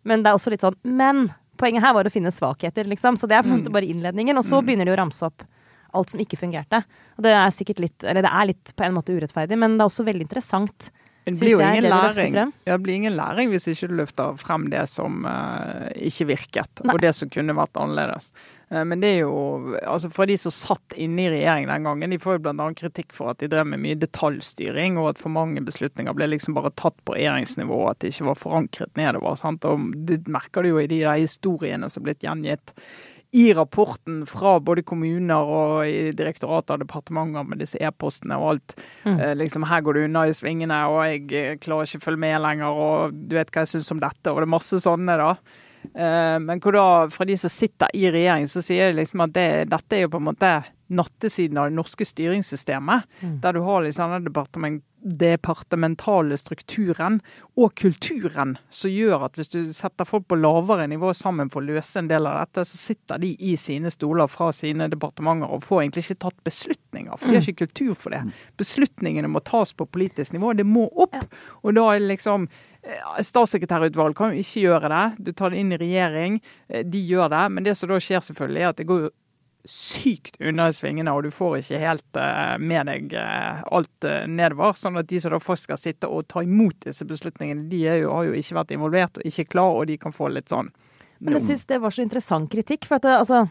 [0.08, 1.28] Men det er også litt sånn Men
[1.60, 3.18] poenget her var å finne svakheter, liksom.
[3.20, 3.76] Så det er på en måte mm.
[3.76, 4.40] bare innledningen.
[4.40, 4.66] Og så mm.
[4.66, 5.44] begynner de å ramse opp
[5.92, 6.82] alt som ikke fungerte.
[7.18, 9.84] Og det er sikkert litt Eller det er litt på en måte urettferdig, men det
[9.84, 10.90] er også veldig interessant.
[11.24, 12.34] Det blir jo ingen læring.
[12.34, 16.82] Ja, det blir ingen læring hvis ikke du løfter frem det som uh, ikke virket,
[16.82, 16.96] Nei.
[16.96, 18.32] og det som kunne vært annerledes.
[18.72, 22.14] Uh, men det er jo altså For de som satt inne i regjering den gangen,
[22.14, 22.68] de får jo bl.a.
[22.78, 26.56] kritikk for at de drev med mye detaljstyring, og at for mange beslutninger ble liksom
[26.58, 29.38] bare tatt på regjeringsnivå, at det ikke var forankret nedover.
[29.40, 29.68] Sant?
[29.68, 32.76] Og Det merker du jo i de der historiene som er blitt gjengitt
[33.34, 38.74] i rapporten fra både kommuner og i direktorater og departementer med disse e-postene og alt.
[39.06, 39.14] Mm.
[39.16, 42.22] Eh, liksom, her går du unna i svingene, og jeg eh, klarer ikke å følge
[42.26, 45.16] med lenger, og du vet hva jeg syns om dette, og det er masse sånne,
[45.16, 45.30] da.
[45.94, 49.34] Eh, men hvor da, fra de som sitter i regjering, så sier de liksom at
[49.36, 50.52] det, dette er jo på en måte
[50.92, 53.08] nattesiden av det norske styringssystemet.
[53.22, 53.36] Mm.
[53.44, 57.18] Der du har liksom departement, departementale strukturen
[57.58, 61.74] og kulturen som gjør at hvis du setter folk på lavere nivå sammen for å
[61.74, 65.64] løse en del av dette, så sitter de i sine stoler fra sine departementer og
[65.66, 67.16] får egentlig ikke tatt beslutninger.
[67.16, 68.22] For de har ikke kultur for det.
[68.60, 70.54] Beslutningene må tas på politisk nivå.
[70.56, 71.18] Det må opp.
[71.62, 75.04] Og da er liksom eh, Statssekretærutvalg kan jo ikke gjøre det.
[75.18, 76.38] Du tar det inn i regjering,
[76.68, 77.44] eh, de gjør det.
[77.56, 79.12] Men det som da skjer selvfølgelig, er at det går jo
[79.68, 84.74] sykt unna svingene, og du får ikke helt uh, med deg uh, alt uh, nedover.
[84.78, 88.10] Sånn at de som da først skal sitte og ta imot disse beslutningene, de jo,
[88.10, 90.72] har jo ikke vært involvert og ikke klar, og de kan få litt sånn
[91.22, 92.88] Men jeg syns det var så interessant kritikk.
[92.90, 93.44] For at altså,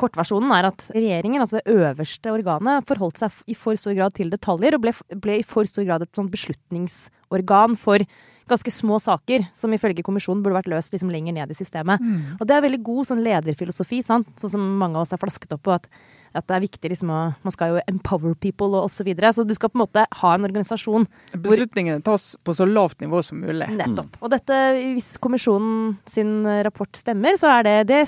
[0.00, 4.32] kortversjonen er at regjeringen, altså det øverste organet, forholdt seg i for stor grad til
[4.32, 8.06] detaljer, og ble, ble i for stor grad et sånt beslutningsorgan for
[8.50, 12.02] ganske små saker som ifølge kommisjonen burde vært løst liksom lenger ned i systemet.
[12.02, 12.36] Mm.
[12.38, 14.30] Og det er veldig god sånn lederfilosofi, sant?
[14.40, 15.74] sånn som mange av oss er flasket opp på.
[15.76, 15.88] at,
[16.36, 18.96] at det er viktig liksom å Man skal jo empower people og osv.
[18.96, 19.32] Så, videre.
[19.32, 23.22] så du skal på en måte ha en organisasjon Beslutningene tas på så lavt nivå
[23.22, 23.68] som mulig.
[23.76, 24.16] Nettopp.
[24.20, 24.56] Og dette,
[24.94, 28.02] hvis kommisjonen sin rapport stemmer, så er det det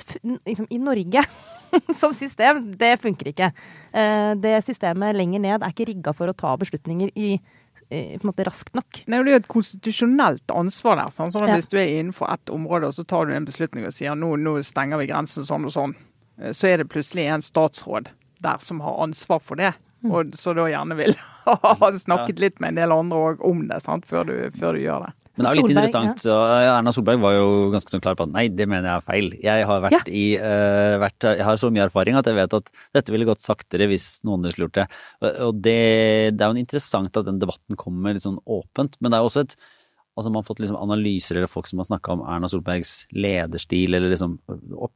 [0.46, 1.24] liksom, I Norge
[2.00, 3.52] som system, det funker ikke.
[3.92, 7.36] Eh, det systemet lenger ned er ikke rigga for å ta beslutninger i
[7.88, 9.00] på en måte raskt nok.
[9.06, 11.12] Nei, Det er jo et konstitusjonelt ansvar der.
[11.14, 11.58] Sånn, sånn at ja.
[11.60, 14.34] Hvis du er innenfor ett område og så tar du en beslutning og sier nå,
[14.36, 15.96] nå stenger vi grensen sånn og sånn,
[16.40, 18.10] eh, så er det plutselig en statsråd
[18.44, 19.72] der som har ansvar for det.
[20.04, 20.12] Mm.
[20.12, 21.16] Og så da gjerne vil
[21.48, 25.08] ha snakket litt med en del andre om det sant, før du, før du gjør
[25.08, 25.14] det.
[25.38, 26.26] Men det er jo litt interessant.
[26.28, 26.38] Ja.
[26.74, 29.30] Erna Solberg var jo ganske sånn klar på at nei, det mener jeg er feil.
[29.44, 30.02] Jeg har, vært ja.
[30.10, 33.44] i, uh, vært, jeg har så mye erfaring at jeg vet at dette ville gått
[33.44, 34.86] saktere hvis noen hadde gjort det.
[35.46, 35.80] Og det,
[36.34, 39.32] det, er jo interessant at den debatten kommer litt sånn åpent, men det er jo
[39.32, 39.58] også et
[40.18, 43.94] Altså man har fått liksom analyser eller folk som har snakka om Erna Solbergs lederstil,
[43.94, 44.32] eller liksom
[44.74, 44.94] opp,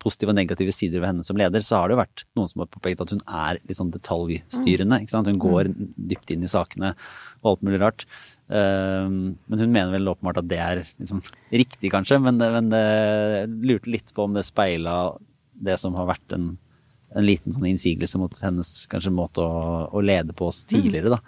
[0.00, 2.62] positive og negative sider ved henne som leder, så har det jo vært noen som
[2.64, 5.02] har påpekt at hun er litt sånn detaljstyrende.
[5.04, 5.28] ikke sant?
[5.28, 5.90] Hun går mm.
[6.14, 6.94] dypt inn i sakene
[7.42, 8.06] og alt mulig rart.
[8.52, 12.20] Ehm, men hun mener vel åpenbart at det er liksom riktig, kanskje.
[12.22, 15.14] Men, men lurte litt på om det speila
[15.62, 16.52] det som har vært en,
[17.14, 21.20] en liten sånn innsigelse mot hennes kanskje måte å, å lede på oss tidligere, da.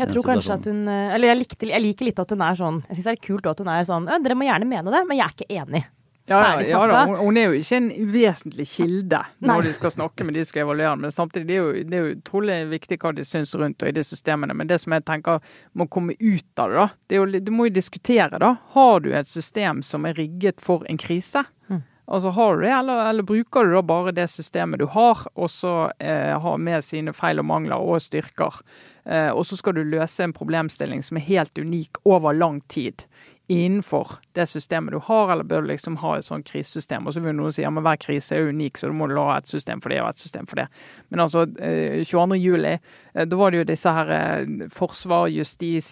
[0.00, 2.76] Jeg tror kanskje at hun Eller jeg, likte, jeg, liker litt at hun er sånn
[2.86, 5.18] Jeg syns det er kult at hun er sånn Dere må gjerne mene det, men
[5.18, 5.82] jeg er ikke enig.
[6.30, 10.36] Ja, ja, da, hun, er jo ikke en uvesentlig kilde når de skal snakke med
[10.38, 10.94] de som skal evaluere.
[11.02, 13.90] Men samtidig det er jo, det er jo utrolig viktig hva de syns rundt og
[13.90, 14.54] i de systemene.
[14.54, 15.40] Men det som jeg tenker
[15.74, 18.54] må komme ut av det, da, det jo, du må jo diskutere, da.
[18.76, 21.42] Har du et system som er rigget for en krise?
[21.66, 21.82] Mm.
[22.10, 25.50] Altså har du det, eller, eller, bruker du da bare det systemet du har, og
[25.50, 28.62] så eh, har med sine feil og mangler og styrker.
[29.04, 33.06] Eh, og så skal du løse en problemstilling som er helt unik over lang tid
[33.50, 37.06] innenfor det systemet du har, eller bør du liksom ha et sånt krisesystem?
[37.06, 39.50] Og så vil noen si ja, hver krise er unik, så du må ha et
[39.50, 40.66] system for det og et system for det.
[41.10, 42.36] Men altså, 22.
[42.36, 42.74] Eh, juli,
[43.14, 45.90] eh, da var det jo disse her eh, forsvar, justis,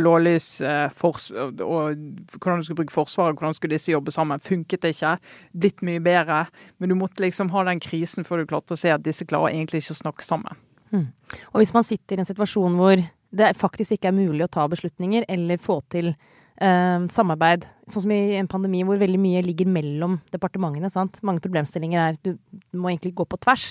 [0.00, 0.48] blålys
[0.96, 4.42] fors og hvordan du skulle bruke Forsvaret, hvordan skulle disse jobbe sammen.
[4.42, 5.14] Funket det ikke?
[5.62, 6.42] Blitt mye bedre.
[6.78, 9.54] Men du måtte liksom ha den krisen før du klarte å se at disse klarer
[9.54, 10.58] egentlig ikke å snakke sammen.
[10.90, 11.08] Mm.
[11.52, 14.66] Og hvis man sitter i en situasjon hvor det faktisk ikke er mulig å ta
[14.70, 17.66] beslutninger eller få til eh, samarbeid.
[17.90, 20.90] Sånn som i en pandemi hvor veldig mye ligger mellom departementene.
[20.92, 21.20] Sant?
[21.26, 22.34] Mange problemstillinger er du,
[22.74, 23.70] må egentlig gå på tvers.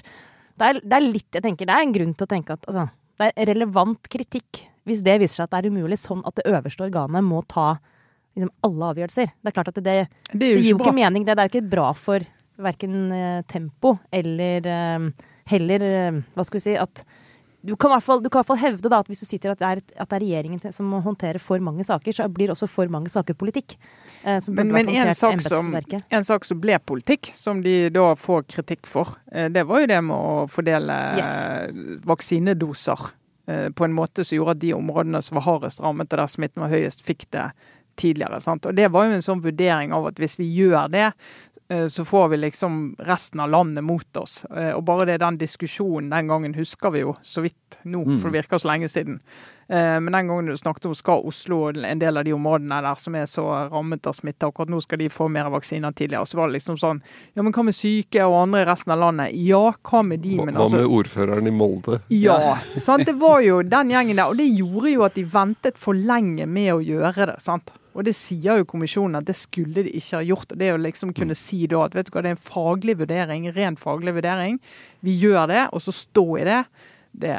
[0.59, 2.65] Det er, det er, litt, jeg tenker, det er en grunn til å tenke at
[2.67, 6.39] altså, det er relevant kritikk hvis det viser seg at det er umulig, sånn at
[6.39, 7.75] det øverste organet må ta
[8.33, 9.31] liksom, alle avgjørelser.
[9.35, 11.27] Det er klart at det, det, det gir jo ikke mening.
[11.27, 12.25] Det, det er ikke bra for
[12.59, 17.03] verken eh, tempo eller eh, heller eh, Hva skal vi si at
[17.61, 19.81] du kan, i hvert fall, fall hevde da, at hvis du sitter at det, er,
[19.99, 23.11] at det er regjeringen som må håndtere for mange saker, så blir også for mange
[23.11, 23.75] saker politikk.
[24.23, 28.47] Eh, men, men en, sak som, en, sak som, ble politikk, som de da får
[28.55, 32.05] kritikk for, eh, det var jo det med å fordele yes.
[32.07, 33.09] vaksinedoser
[33.51, 36.31] eh, på en måte som gjorde at de områdene som var hardest rammet og der
[36.31, 37.49] smitten var høyest, fikk det
[37.99, 38.39] tidligere.
[38.39, 38.63] Sant?
[38.63, 41.48] Og Det var jo en sånn vurdering av at hvis vi gjør det, Eh,
[41.87, 44.41] så får vi liksom resten av landet mot oss.
[44.45, 48.29] Eh, og bare det den diskusjonen den gangen husker vi jo så vidt nå, for
[48.29, 48.37] det mm.
[48.39, 49.19] virker så lenge siden.
[49.69, 52.79] Eh, men den gangen du snakket om skal Oslo og en del av de områdene
[52.81, 56.25] der som er så rammet av smitte, akkurat nå skal de få mer vaksiner tidligere.
[56.25, 57.03] Så var det liksom sånn
[57.37, 59.35] Ja, men hva med syke og andre i resten av landet?
[59.37, 60.39] Ja, hva med de?
[60.41, 62.01] Men hva altså, med ordføreren i Molde?
[62.13, 63.05] Ja, sant.
[63.05, 64.33] Det var jo den gjengen der.
[64.33, 67.37] Og det gjorde jo at de ventet for lenge med å gjøre det.
[67.45, 67.69] sant?
[67.93, 70.53] Og det sier jo kommisjonen at det skulle de ikke ha gjort.
[70.53, 71.41] og Det å liksom kunne mm.
[71.45, 74.57] si da at vet du hva, det er en faglig vurdering, ren faglig vurdering.
[75.05, 76.63] Vi gjør det, og så stå i det.
[77.19, 77.33] Det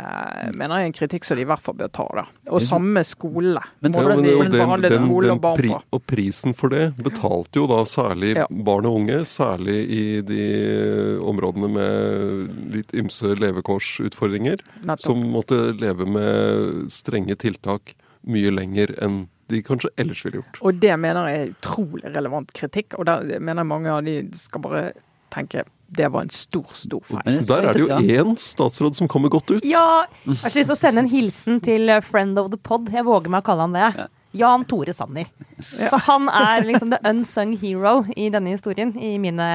[0.58, 2.04] mener jeg er en kritikk som de i hvert fall bør ta.
[2.14, 2.24] da.
[2.52, 3.62] Og samme skole.
[3.80, 6.96] Men ja, det det- må og den, den, den og pri, og prisen for det
[6.96, 8.46] betalte jo da særlig Ja.
[8.50, 15.00] barn og unge, særlig i de områdene med litt ymse levekårsutfordringer, Nettopp.
[15.00, 17.94] som måtte leve med strenge tiltak
[18.26, 20.60] mye lenger enn de kanskje ellers ville gjort.
[20.62, 24.28] Og det mener jeg er utrolig relevant kritikk, og der mener jeg mange av de
[24.38, 24.92] skal bare
[25.32, 27.40] tenke det var en stor, stor feil.
[27.48, 29.64] Der er det jo én statsråd som kommer godt ut.
[29.66, 30.04] Ja!
[30.22, 32.86] Jeg har lyst til å sende en hilsen til eh, friend of the pod.
[32.94, 34.06] Jeg våger meg å kalle han det.
[34.38, 35.26] Jan Tore Sanner.
[35.58, 39.50] For han er liksom the unsung hero i denne historien, i mine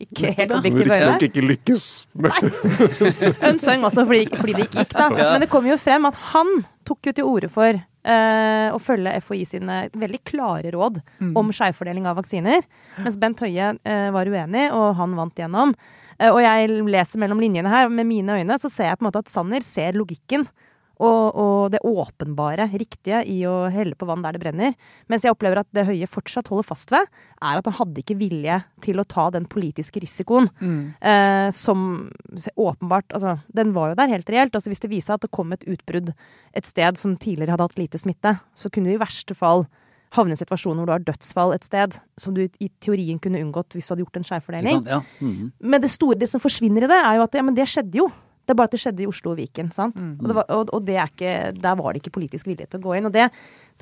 [0.00, 1.14] ikke helt objektive øyne.
[1.16, 1.86] riktignok ikke lykkes
[3.50, 5.08] Unsung også fordi, fordi det ikke gikk, da.
[5.12, 9.16] Men det kom jo frem at han tok jo til orde for eh, å følge
[9.24, 11.00] FHI sine veldig klare råd
[11.36, 12.64] om skjevfordeling av vaksiner.
[13.00, 15.74] Mens Bent Høie eh, var uenig, og han vant gjennom.
[16.18, 19.10] Eh, og jeg leser mellom linjene her, med mine øyne så ser jeg på en
[19.10, 20.46] måte at Sanner ser logikken.
[21.00, 24.74] Og, og det åpenbare, riktige, i å helle på vann der det brenner.
[25.08, 27.08] Mens jeg opplever at det Høie fortsatt holder fast ved,
[27.40, 30.50] er at han hadde ikke vilje til å ta den politiske risikoen
[31.00, 32.10] eh, som
[32.52, 34.54] åpenbart Altså, den var jo der helt reelt.
[34.54, 36.12] Altså, hvis det viser seg at det kom et utbrudd
[36.52, 39.64] et sted som tidligere hadde hatt lite smitte, så kunne du i verste fall
[40.16, 43.40] havne i en situasjon hvor du har dødsfall et sted, som du i teorien kunne
[43.40, 44.80] unngått hvis du hadde gjort en skjevfordeling.
[44.80, 44.90] sant?
[44.90, 45.00] Ja.
[45.22, 45.52] Mhm.
[45.60, 48.02] Men det store, det som forsvinner i det, er jo at ja, men det skjedde
[48.02, 48.10] jo.
[48.50, 49.68] Det er bare at det skjedde i Oslo og Viken.
[49.70, 49.94] sant?
[49.94, 52.80] Og, det var, og, og det er ikke, der var det ikke politisk vilje til
[52.80, 53.06] å gå inn.
[53.06, 53.28] Og det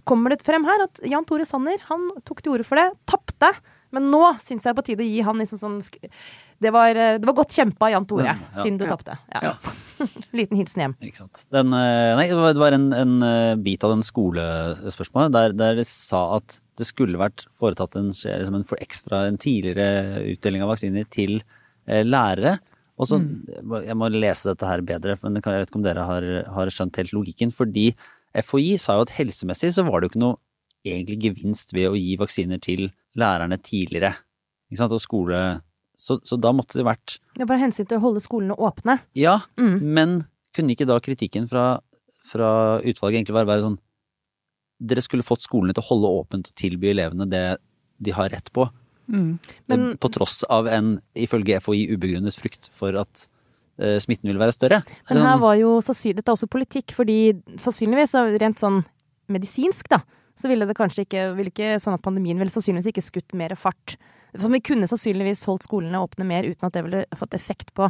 [0.04, 3.48] kommer det frem her at Jan Tore Sanner han tok til orde for det, tapte.
[3.96, 6.90] Men nå syns jeg det er på tide å gi han liksom sånn Det var,
[6.92, 8.60] eh, det var godt kjempa, Jan Tore, Ja, ja.
[8.60, 9.16] siden du tapte.
[9.32, 9.54] Ja.
[10.36, 10.96] Liten hilsen hjem.
[11.00, 11.46] Ikke sant.
[11.54, 15.86] Den, eh, nei, det var, en, en eh, bit av den skolespørsmålet der, der de
[15.88, 20.74] sa at det skulle vært foretatt en, liksom en for ekstra, en tidligere utdeling av
[20.74, 21.40] vaksiner til
[21.88, 22.58] lærere.
[22.98, 23.18] Og så,
[23.86, 26.24] Jeg må lese dette her bedre, men jeg vet ikke om dere har,
[26.56, 27.52] har skjønt helt logikken.
[27.54, 27.92] Fordi
[28.34, 30.38] FHI sa jo at helsemessig så var det jo ikke noe
[30.88, 34.14] egentlig gevinst ved å gi vaksiner til lærerne tidligere.
[34.70, 34.94] Ikke sant?
[34.98, 35.42] Og skole...
[35.98, 39.00] Så, så da måtte det vært Det var hensyn til å holde skolene åpne.
[39.18, 39.80] ja, Mm.
[39.82, 40.12] men
[40.54, 41.80] kunne ikke da kritikken fra,
[42.22, 42.50] fra
[42.86, 43.78] utvalget egentlig være bare sånn
[44.78, 47.42] Dere skulle fått skolene til å holde åpent og tilby elevene det
[47.98, 48.68] de har rett på,
[49.08, 53.24] Men på tross av en, ifølge FHI, ubegrunnet frykt for at
[53.80, 54.82] uh, smitten ville være større.
[55.08, 57.18] Men her Sånn, var jo dette er også politikk, fordi
[57.60, 58.82] sannsynligvis, rent sånn
[59.32, 60.02] medisinsk, da,
[60.38, 63.56] så ville det kanskje ikke, ville ikke sånn at pandemien ville sannsynligvis ikke skutt mer
[63.58, 63.96] fart.
[64.38, 67.88] Som vi kunne sannsynligvis holdt skolene åpne mer uten at det ville fått effekt på,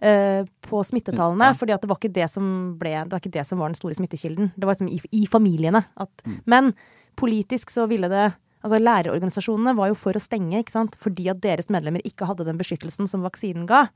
[0.00, 1.52] eh, på smittetallene.
[1.52, 1.58] Ja.
[1.60, 2.46] fordi at det var ikke det som
[2.80, 4.52] ble, det var ikke det som var den store smittekilden.
[4.56, 5.84] Det var liksom i, i familiene.
[5.96, 6.10] At,
[6.46, 6.72] Men
[7.20, 8.32] politisk så ville det
[8.64, 10.94] Altså Lærerorganisasjonene var jo for å stenge, ikke sant?
[11.00, 13.86] fordi at deres medlemmer ikke hadde den beskyttelsen som vaksinen ga.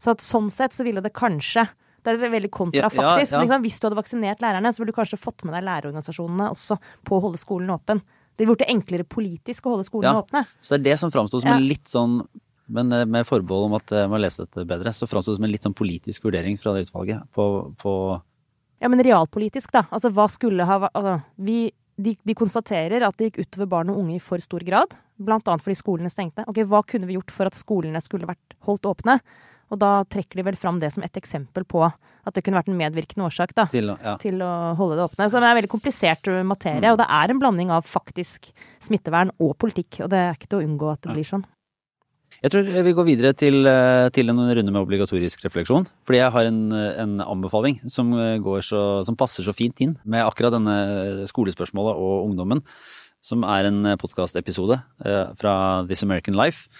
[0.00, 1.66] Så at sånn sett så ville det kanskje
[2.00, 3.32] Det er veldig kontra kontrafaktisk.
[3.32, 3.40] ja, ja.
[3.40, 3.40] ja.
[3.44, 6.78] Liksom, hvis du hadde vaksinert lærerne, så ville du kanskje fått med deg lærerorganisasjonene også
[7.04, 8.00] på å holde skolen åpen.
[8.36, 10.22] Det ville gjort det enklere politisk å holde skolene Ja.
[10.22, 10.46] åpne.
[10.64, 12.22] Så det er det som framsto som en litt sånn
[12.70, 15.46] men eh, med forbehold om at jeg må lese dette bedre, så framsto det som
[15.48, 17.44] en litt sånn politisk vurdering fra det utvalget på,
[17.82, 17.94] på
[18.80, 19.84] Ja, men realpolitisk, da.
[19.90, 24.00] Altså, hva skulle ha altså, vi, de, de konstaterer at det gikk utover barn og
[24.02, 24.96] unge i for stor grad.
[25.20, 26.46] Annet fordi skolene stengte.
[26.48, 29.18] Ok, Hva kunne vi gjort for at skolene skulle vært holdt åpne?
[29.70, 32.70] Og da trekker de vel fram det som et eksempel på at det kunne vært
[32.72, 34.16] en medvirkende årsak da, til, ja.
[34.20, 35.28] til å holde det åpne.
[35.30, 38.50] Så det er en veldig komplisert materie, materie, og det er en blanding av faktisk
[38.82, 40.02] smittevern og politikk.
[40.04, 41.46] Og det er ikke til å unngå at det blir sånn.
[42.40, 45.84] Jeg tror vi går videre til, eh, til en runde med obligatorisk refleksjon.
[46.08, 48.14] Fordi jeg har en, en anbefaling som,
[48.64, 52.64] så, som passer så fint inn med akkurat denne skolespørsmålet og ungdommen.
[53.20, 56.70] Som er en podkastepisode eh, fra This American Life.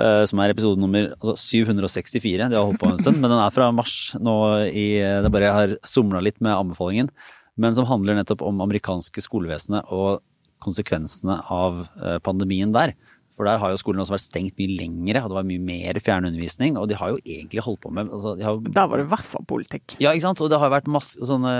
[0.00, 2.48] eh, som er episode nummer altså 764.
[2.48, 4.38] De har holdt på en stund, men den er fra mars nå
[4.72, 7.12] i Det er bare jeg har somla litt med anbefalingen.
[7.60, 10.22] Men som handler nettopp om amerikanske skolevesenet og
[10.64, 11.82] konsekvensene av
[12.24, 12.94] pandemien der.
[13.32, 15.98] For der har jo skolen også vært stengt mye lengre, og det var mye mer
[16.04, 16.76] fjernundervisning.
[16.80, 19.28] Og de har jo egentlig holdt på med altså, har, Der var det i hvert
[19.32, 19.96] fall politikk.
[20.04, 20.44] Ja, ikke sant.
[20.44, 21.52] Og det har vært masse sånne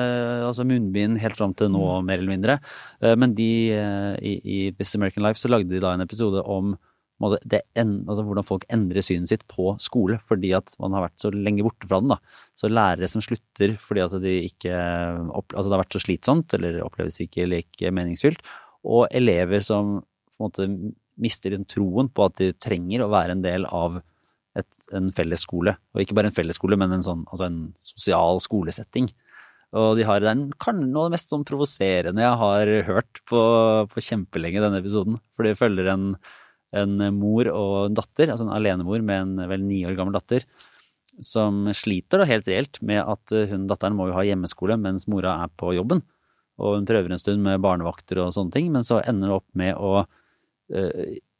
[0.51, 2.59] altså munnbind helt fram til nå, mer eller mindre.
[3.01, 6.45] Eh, Men de eh, i, i This American Life så lagde de da en episode
[6.45, 6.77] om
[7.47, 11.31] det altså hvordan folk endrer synet sitt på skole fordi at man har vært så
[11.31, 12.11] lenge borte fra den.
[12.11, 12.19] da.
[12.59, 14.73] Så lærere som slutter fordi at de ikke
[15.31, 18.43] opp, altså det har vært så slitsomt eller oppleves ikke like meningsfylt.
[18.83, 20.69] Og elever som på en måte
[21.23, 24.01] mister troen på at de trenger å være en del av
[24.59, 25.75] et, en fellesskole.
[25.95, 29.09] Og ikke bare en fellesskole, men en, sånn, altså en sosial skolesetting.
[29.73, 33.23] Og de har, det er kan noe av det mest sånn provoserende jeg har hørt
[33.29, 33.41] på,
[33.89, 35.17] på kjempelenge, denne episoden.
[35.33, 36.11] For de følger en,
[36.77, 40.45] en mor og en datter, altså en alenemor med en vel ni år gammel datter,
[41.25, 45.05] som sliter da helt reelt med at eh, hun, datteren må jo ha hjemmeskole mens
[45.13, 46.01] mora er på jobben.
[46.61, 49.49] Og hun prøver en stund med barnevakter og sånne ting, men så ender det opp
[49.57, 50.05] med å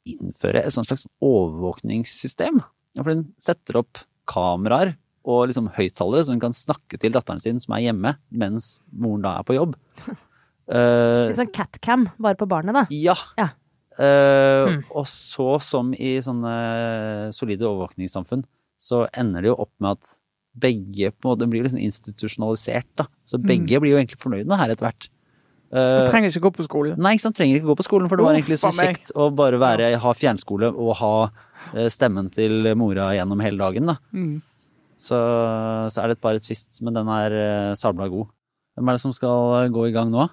[0.09, 2.61] innføre et slags overvåkningssystem.
[2.99, 7.61] For hun setter opp kameraer og liksom høyttalere, så hun kan snakke til datteren sin
[7.63, 9.79] som er hjemme, mens moren da er på jobb.
[10.73, 12.85] Eh, Litt sånn catcam, bare på barnet, da.
[12.95, 13.17] ja.
[13.37, 13.49] Ja.
[13.99, 14.77] Uh, Hmm.
[14.95, 16.53] Og så, som i sånne
[17.35, 18.45] solide overvåkningssamfunn,
[18.81, 20.15] så ender det jo opp med at
[20.63, 23.09] begge på en måte blir liksom institusjonalisert, da.
[23.29, 25.09] Så begge blir jo egentlig fornøyd med det her etter hvert.
[25.73, 26.99] Eh, Du trenger ikke gå på skolen.
[27.01, 29.31] Nei, ikke sant, trenger ikke gå på skolen, for det var egentlig så kjekt å
[29.35, 31.13] bare være, ha fjernskole og ha
[31.75, 33.97] eh, stemmen til mora gjennom hele dagen, da.
[34.13, 34.43] Mm.
[35.03, 35.17] Så,
[35.91, 38.29] så er det et par twist, men den er uh, sabla god.
[38.77, 40.29] Hvem er det som skal gå i gang nå?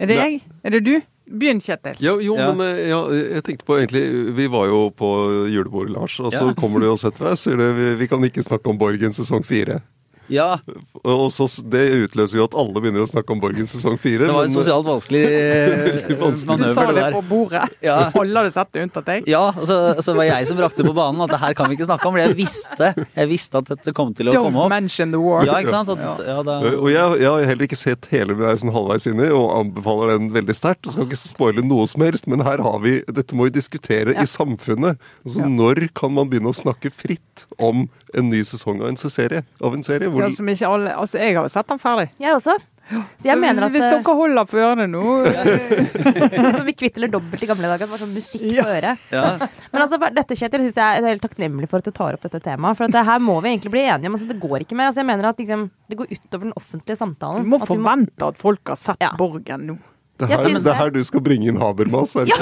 [0.00, 0.40] Er det jeg?
[0.64, 0.94] Er det du?
[1.28, 1.98] Begynn, Kjetil.
[2.00, 2.48] Ja, jo, Ja.
[2.56, 4.02] men eh, ja, jeg tenkte på egentlig
[4.34, 5.08] Vi var jo på
[5.52, 6.54] julebordet, Lars, og så Ja.
[6.56, 7.36] kommer du og setter deg.
[7.36, 9.82] Sier du vi, vi kan ikke snakke om Borgen sesong fire.
[10.28, 10.58] Ja,
[11.04, 14.26] Og så, Det utløser jo at alle begynner å snakke om Borgen sesong fire.
[14.28, 15.22] det var en sosialt vanskelig
[16.22, 16.46] vanskelig.
[16.48, 16.68] manøver.
[16.68, 17.62] Du sa det på bordet.
[17.84, 17.96] Ja.
[18.14, 19.28] Holder du sett det unntatt deg.
[19.30, 21.78] Ja, og så, så var jeg som brakte på banen at det her kan vi
[21.78, 24.68] ikke snakke om, for jeg visste, jeg visste at dette kom til å komme opp.
[24.68, 25.44] Don't mention the war.
[25.48, 25.92] Ja, ikke sant?
[25.94, 29.28] At, ja, da, Eh, Og jeg, jeg har heller ikke sett hele, sånn halvveis inne
[29.34, 30.88] og anbefaler den veldig sterkt.
[30.92, 34.22] Skal ikke spoile noe som helst, men her har vi Dette må vi diskutere Ja.
[34.22, 34.98] i samfunnet.
[35.24, 35.48] Altså, Ja.
[35.48, 39.44] Når kan man begynne å snakke fritt om en ny sesong av en serie?
[39.62, 40.08] Av en serie?
[40.18, 42.10] Hvor, Ja, som ikke alle, altså, jeg har jo sett den ferdig.
[42.18, 42.58] Jeg også.
[42.88, 45.02] Så jeg Så mener at hvis, eh, dere holder for ørene nå
[46.56, 47.84] Som vi kvitt dobbelt i gamle dager.
[47.84, 49.02] Det var sånn musikk på øret.
[49.12, 49.24] ja.
[49.74, 52.40] Men altså, dette, Kjetil, synes jeg er helt takknemlig for at du tar opp dette
[52.40, 52.78] temaet.
[52.78, 54.16] For at det her må vi egentlig bli enige om.
[54.16, 54.88] Altså, det går ikke mer.
[54.88, 57.44] Altså, jeg mener at liksom, det går utover den offentlige samtalen.
[57.44, 59.12] Du må At vi forvente at folk har sett Ja.
[59.20, 59.78] Borgen nå.
[60.18, 62.16] Det, jeg her, det er her du skal bringe inn Habermas.
[62.26, 62.36] Ja.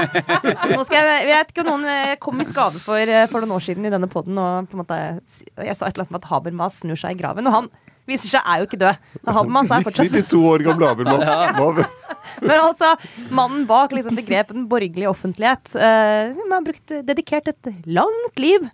[0.72, 3.44] Nå skal jeg, jeg vet ikke om noen eh, kom i skade for, eh, for
[3.44, 6.28] noen år siden i denne poden og måte Jeg sa et eller annet om at
[6.30, 7.48] Habermas snur seg i graven.
[7.50, 7.68] Og han
[8.08, 9.10] viser seg er jo ikke død.
[9.20, 11.28] Men Habermas er fortsatt 92 år gamle Habermas.
[11.28, 11.90] Ja.
[12.48, 12.94] Men altså,
[13.34, 18.66] mannen bak liksom, begrepet den borgerlige offentlighet uh, som har brukt, dedikert et langt liv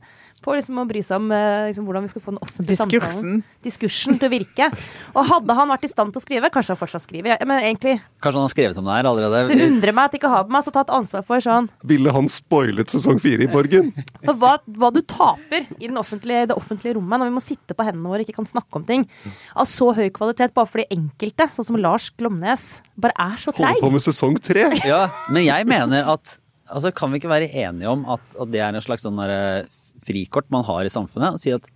[0.49, 3.05] på liksom, å bry seg om eh, liksom, hvordan vi skal få den offentlige samtalen.
[3.05, 3.43] Diskursen.
[3.67, 4.69] Diskursen til å virke.
[5.13, 7.45] Og hadde han vært i stand til å skrive, kanskje han fortsatt skriver.
[7.49, 9.59] Men egentlig, Kanskje han har skrevet om det her det allerede?
[9.69, 13.45] undrer meg at ikke Habermas har tatt ansvar for sånn Ville han spoilet sesong fire
[13.45, 13.93] i Borgen?
[14.25, 17.77] For hva, hva du taper i den offentlige, det offentlige rommet når vi må sitte
[17.77, 19.07] på hendene våre og ikke kan snakke om ting
[19.55, 22.67] av så høy kvalitet bare fordi enkelte, sånn som Lars Glomnes,
[22.99, 23.79] bare er så treig.
[23.79, 24.67] Holder på med sesong tre?
[24.89, 28.63] Ja, men jeg mener at altså, Kan vi ikke være enige om at, at det
[28.65, 29.67] er en slags sånn derre
[30.09, 31.37] frikort man har i samfunnet?
[31.37, 31.69] Og si at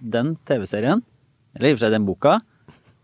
[0.00, 1.04] den TV-serien,
[1.54, 2.38] eller i og for seg den boka,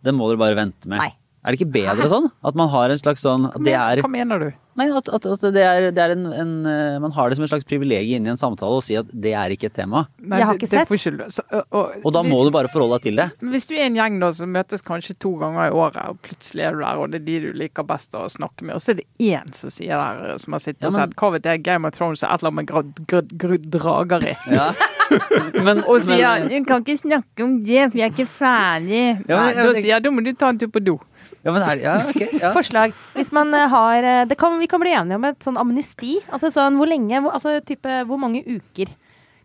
[0.04, 1.02] den må dere bare vente med.
[1.02, 1.12] Nei.
[1.40, 2.26] Er det ikke bedre sånn?
[2.44, 4.50] At man har en slags sånn at det er, Hva mener du?
[4.78, 7.44] Nei, at, at, at det er, det er en, en eh, Man har det som
[7.44, 10.04] en slags privilegium inni en samtale å si at det er ikke et tema.
[10.20, 10.92] Nei, Jeg har ikke det sett.
[10.92, 13.26] ikke så, og, og, da må du bare forholde deg til det.
[13.54, 16.68] Hvis du er en gjeng da som møtes kanskje to ganger i året, og plutselig
[16.68, 18.94] er du der, og det er de du liker best å snakke med, og så
[18.94, 21.64] er det én som sier der, som har sittet Ja, og sett hva vet jeg,
[21.66, 24.36] Game of Thrones og et eller annet med drager i.
[24.52, 24.70] Ja.
[25.66, 29.24] Men, Og sier men, 'du kan ikke snakke om det, for jeg er ikke ferdig'.
[29.26, 31.00] Ja, men da sier jeg 'da må du ta en tur på do'.
[31.40, 32.50] Ja, men er, ja, okay, Ja.
[32.56, 32.92] Forslag.
[33.16, 36.18] Hvis man eh, har eh, kan, Vi kan bli enige om et sånn amnesti.
[36.28, 38.92] Altså sånn hvor lenge Altså type hvor mange uker.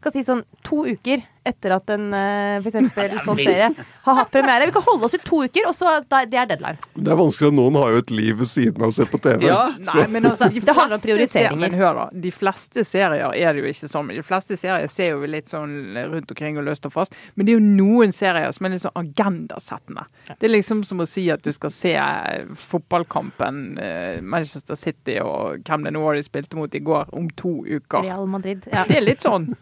[0.05, 3.69] Kan si sånn to uker etter at en eh, for eksempel sånn serie
[4.05, 4.67] har hatt premiere.
[4.69, 6.77] Vi kan holde oss i to uker, og så det er deadline.
[6.93, 9.19] Det er vanskelig at noen har jo et liv ved siden av å se på
[9.21, 9.45] TV.
[9.47, 11.59] Ja, Nei, men altså, de Det handler om prioriteringer.
[11.61, 14.13] Men hør da, de fleste serier er det jo ikke sånn.
[14.17, 15.75] De fleste serier ser jo vi litt sånn
[16.13, 17.17] rundt omkring og løst og fast.
[17.35, 20.07] Men det er jo noen serier som er litt sånn agendasettende.
[20.31, 25.19] Det er liksom som å si at du skal se eh, fotballkampen eh, Manchester City
[25.21, 28.05] og hvem det nå var de spilte mot i går, om to uker.
[28.05, 28.65] Real Madrid.
[28.71, 28.85] Ja.
[28.89, 29.53] Det er litt sånn.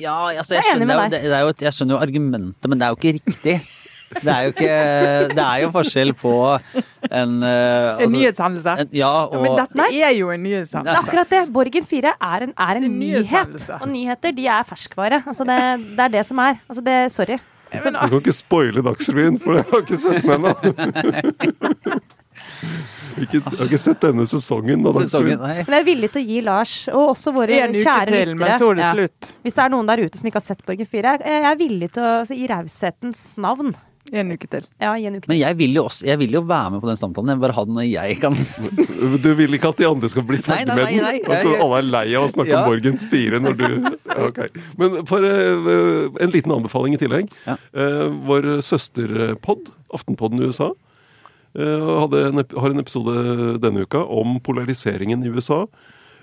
[0.00, 1.94] Ja, altså, jeg, Jeg er skjønner, det, er jo- det, det er jo, jeg skjønner
[1.96, 3.56] jo argumentet, men det er jo ikke riktig.
[4.12, 4.72] Det er jo ikke
[5.32, 8.74] Det er jo forskjell på en eh, En altså, nyhetshendelse.
[8.82, 10.98] en- Ja, Ja, men dette er jo en Det nyhetshendelse.
[11.00, 11.40] akkurat det.
[11.54, 13.70] Borgen 4 er en, er en Det nyhet.
[13.80, 15.22] Og nyheter, de er ferskvare.
[15.26, 15.58] Altså det,
[15.96, 16.60] det er det som er.
[16.68, 17.38] Altså det, sorry.
[17.72, 20.52] Jeg Du kan ikke spoile Dagsrevyen, for jeg har ikke sett den ennå.
[23.20, 25.54] Ikke, jeg har ikke sett denne sesongen Da, sesongen Nei.
[25.66, 28.34] Men jeg er villig til å gi Lars, og også våre en uke kjære til,
[28.34, 28.90] lyttere er ja.
[28.96, 29.32] slutt.
[29.44, 31.88] Hvis det er noen der ute som ikke har sett Borgen 4, jeg er villig
[31.94, 33.74] til å altså, i raushetens navn
[34.12, 34.64] En uke til.
[34.82, 35.30] Ja, en uke til.
[35.30, 37.30] Men jeg vil, jo også, jeg vil jo være med på den samtalen.
[37.32, 38.36] Jeg vil bare ha den når jeg kan
[39.24, 41.28] Du vil ikke at de andre skal bli ferdig med den?
[41.30, 42.62] altså, alle er lei av å snakke Ja.
[42.64, 43.66] om Borgens 4 når du
[44.28, 44.40] ok.
[44.80, 47.30] Men for uh, en liten anbefaling i tillegg.
[47.46, 47.56] Ja.
[47.72, 50.72] Uh, vår søsterpod, Aftenpodden i USA,
[51.58, 55.66] en, har en episode denne uka om polariseringen i USA.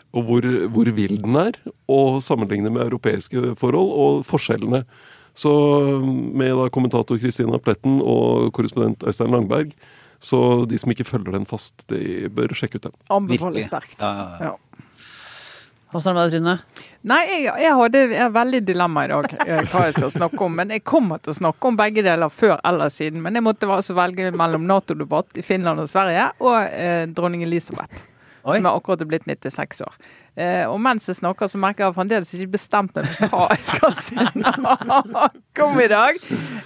[0.09, 4.84] Og hvor, hvor vill den er, og sammenligne med europeiske forhold og forskjellene.
[5.38, 5.51] Så
[6.01, 9.75] med da kommentator Kristina Pletten og korrespondent Øystein Langberg,
[10.19, 12.97] så de som ikke følger den fast, de bør sjekke ut den.
[13.30, 13.69] Virkelig.
[13.69, 14.01] sterkt.
[14.01, 14.68] Ja, ja, ja.
[15.89, 15.97] Ja.
[15.97, 16.91] var er det med deg, Trine?
[17.09, 20.55] Nei, jeg, jeg hadde jeg veldig dilemma i dag eh, hva jeg skal snakke om.
[20.59, 23.23] Men jeg kommer til å snakke om begge deler før eller siden.
[23.25, 28.05] Men jeg måtte altså velge mellom Nato-debatt i Finland og Sverige og eh, dronning Elisabeth.
[28.43, 28.55] Oi.
[28.59, 29.97] Som er akkurat blitt 96 år.
[30.39, 33.65] Eh, og mens jeg snakker, så merker jeg fremdeles ikke bestemt meg for hva jeg
[33.67, 36.19] skal snakke om i dag.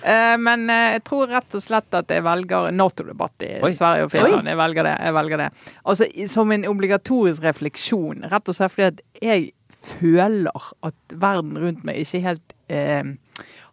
[0.03, 3.74] Eh, men eh, jeg tror rett og slett at jeg velger Nato-debatt i Oi.
[3.74, 4.51] Sverige og Finland.
[4.51, 4.93] Jeg velger det.
[5.07, 5.49] jeg velger det.
[5.89, 8.28] Altså Som en obligatorisk refleksjon.
[8.30, 9.51] Rett og slett fordi at jeg
[9.84, 13.03] føler at verden rundt meg ikke helt eh,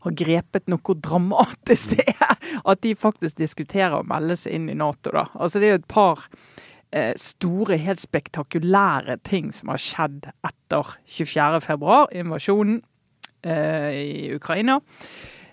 [0.01, 2.35] har grepet noe dramatisk det er
[2.65, 5.13] at de faktisk diskuterer å melde seg inn i Nato.
[5.15, 5.27] da.
[5.37, 6.25] Altså Det er jo et par
[7.17, 12.81] store, helt spektakulære ting som har skjedd etter 24.2, invasjonen
[13.47, 14.81] eh, i Ukraina.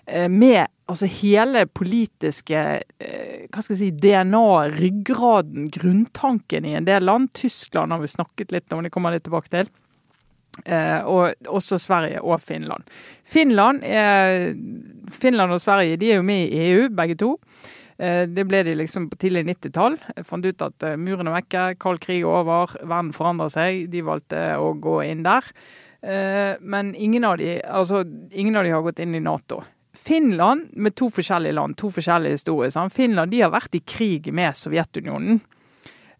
[0.08, 4.46] Eh, med altså hele politiske eh, hva skal jeg si, DNA,
[4.78, 7.28] ryggraden, grunntanken i en del land.
[7.36, 9.68] Tyskland har vi snakket litt om, det kommer litt tilbake til.
[10.64, 12.88] Eh, og også Sverige og Finland.
[13.24, 14.54] Finland, er,
[15.12, 17.34] Finland og Sverige de er jo med i EU, begge to.
[17.98, 19.98] Eh, det ble de liksom på tidlig 90-tall.
[20.16, 23.88] Jeg Fant ut at murene muren er vekke, kald krig er over, verden forandrer seg.
[23.92, 25.50] De valgte å gå inn der.
[26.00, 29.62] Eh, men ingen av, de, altså, ingen av de har gått inn i Nato.
[29.98, 32.70] Finland, med to forskjellige land, to forskjellige historier.
[32.70, 32.94] Sant?
[32.94, 35.40] Finland de har vært i krig med Sovjetunionen.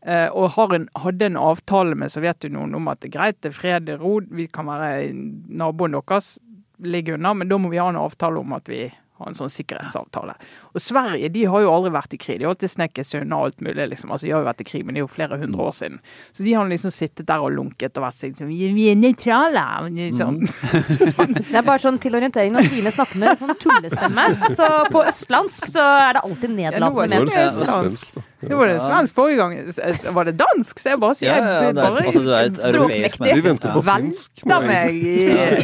[0.02, 3.56] Eh, og en, hadde en avtale med Sovjetunionen om at det er greit, det er
[3.56, 6.36] fred, det er ro, vi kan være naboen deres,
[6.78, 8.84] ligge unna, men da må vi ha en avtale om at vi
[9.18, 10.34] har en sånn sikkerhetsavtale.
[10.74, 12.38] Og Sverige de har jo aldri vært i krig.
[12.38, 13.88] De har alltid snekket seg unna alt mulig.
[13.90, 14.12] liksom.
[14.14, 15.98] Altså, De har jo vært i krig, men det er jo flere hundre år siden.
[16.32, 19.66] Så de har liksom sittet der og lunket og vært sånn Vi er nøytrale.
[20.18, 20.40] Sånn.
[20.42, 24.24] Det er bare sånn til orientering når Trine snakker med sånn tullestemme.
[24.56, 28.27] Så på østlandsk så er det alltid Ja, nedlatende ment.
[28.40, 29.54] Det var det svensk forrige gang.
[30.14, 30.78] Var det dansk?
[30.78, 33.40] Så jeg bare sier Ja, ja, er, bare altså, du er et europeisk menneske.
[33.42, 34.42] De venter på finsk.
[34.44, 35.14] Venter meg i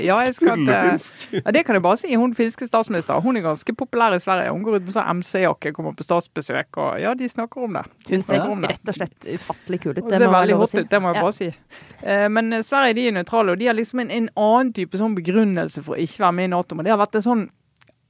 [0.09, 2.11] Ja, jeg skal til ja, Det kan jeg bare si.
[2.19, 4.51] Hun finske statsminister hun er ganske populær i Sverige.
[4.51, 7.85] Hun går ut med sånn MC-jakke, kommer på statsbesøk og Ja, de snakker om det.
[8.09, 8.51] De Hun ser ja.
[8.75, 10.03] rett og slett ufattelig kul ut.
[10.11, 10.79] Det ser veldig hot si.
[10.83, 11.23] ut, det må jeg Ja.
[11.23, 11.53] bare si.
[12.03, 14.99] Eh, Men eh, Sverige de er nøytrale, og de har liksom en, en annen type
[14.99, 16.75] sånn begrunnelse for å ikke være med i Nato.
[16.75, 17.51] Men det har vært en sånn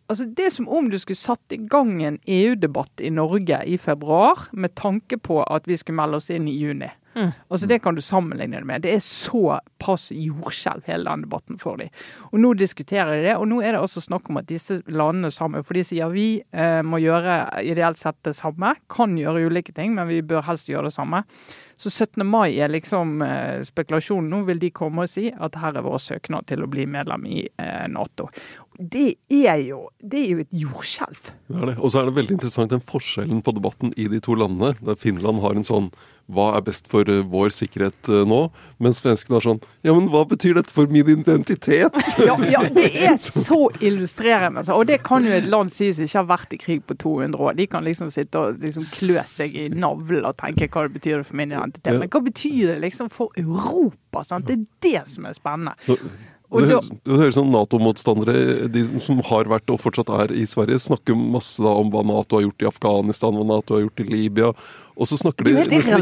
[0.09, 3.79] Altså Det er som om du skulle satt i gang en EU-debatt i Norge i
[3.81, 6.91] februar med tanke på at vi skulle melde oss inn i juni.
[7.15, 7.31] Mm.
[7.49, 8.83] Altså Det kan du sammenligne det med.
[8.83, 11.93] Det er såpass jordskjelv hele den debatten for dem.
[12.33, 15.31] Og nå diskuterer de det, og nå er det også snakk om at disse landene
[15.31, 18.75] sammen For de sier vi eh, må gjøre ideelt sett det samme.
[18.91, 21.23] Kan gjøre ulike ting, men vi bør helst gjøre det samme.
[21.77, 22.27] Så 17.
[22.27, 24.31] mai er liksom eh, spekulasjonen.
[24.31, 27.27] Nå vil de komme og si at her er vår søknad til å bli medlem
[27.27, 28.29] i eh, Nato.
[28.79, 31.31] Det er jo, det er jo et jordskjelv.
[31.47, 31.77] Det er det.
[31.79, 34.75] Og så er det veldig interessant den forskjellen på debatten i de to landene.
[34.83, 35.93] Der Finland har en sånn
[36.33, 38.41] hva er best for eh, vår sikkerhet eh, nå?
[38.83, 41.99] Mens svenskene har sånn ja, men hva betyr dette for min identitet?
[42.25, 44.63] Ja, ja, det er så illustrerende.
[44.63, 44.79] Altså.
[44.79, 47.45] Og det kan jo et land si som ikke har vært i krig på 200
[47.45, 47.59] år.
[47.61, 51.27] De kan liksom sitte og liksom klø seg i navlen og tenke hva det betyr
[51.27, 52.01] for min identitet.
[52.01, 54.25] Men hva betyr det liksom for Europa?
[54.25, 54.49] Sant?
[54.49, 55.77] Det er det som er spennende.
[56.55, 58.35] Og det, høres- det høres sånn Nato-motstandere,
[58.73, 62.39] de som har vært og fortsatt er i Sverige, snakker masse da om hva Nato
[62.39, 64.53] har gjort i Afghanistan, hva Nato har gjort i Libya.
[64.95, 65.99] Og så snakker de, nesten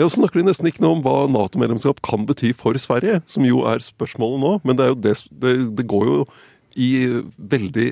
[0.00, 3.44] ja, så snakker de nesten ikke noe om hva Nato-medlemskap kan bety for Sverige, som
[3.44, 4.52] jo er spørsmålet nå.
[4.64, 6.20] Men det, det, det går jo
[6.80, 6.90] i
[7.36, 7.90] veldig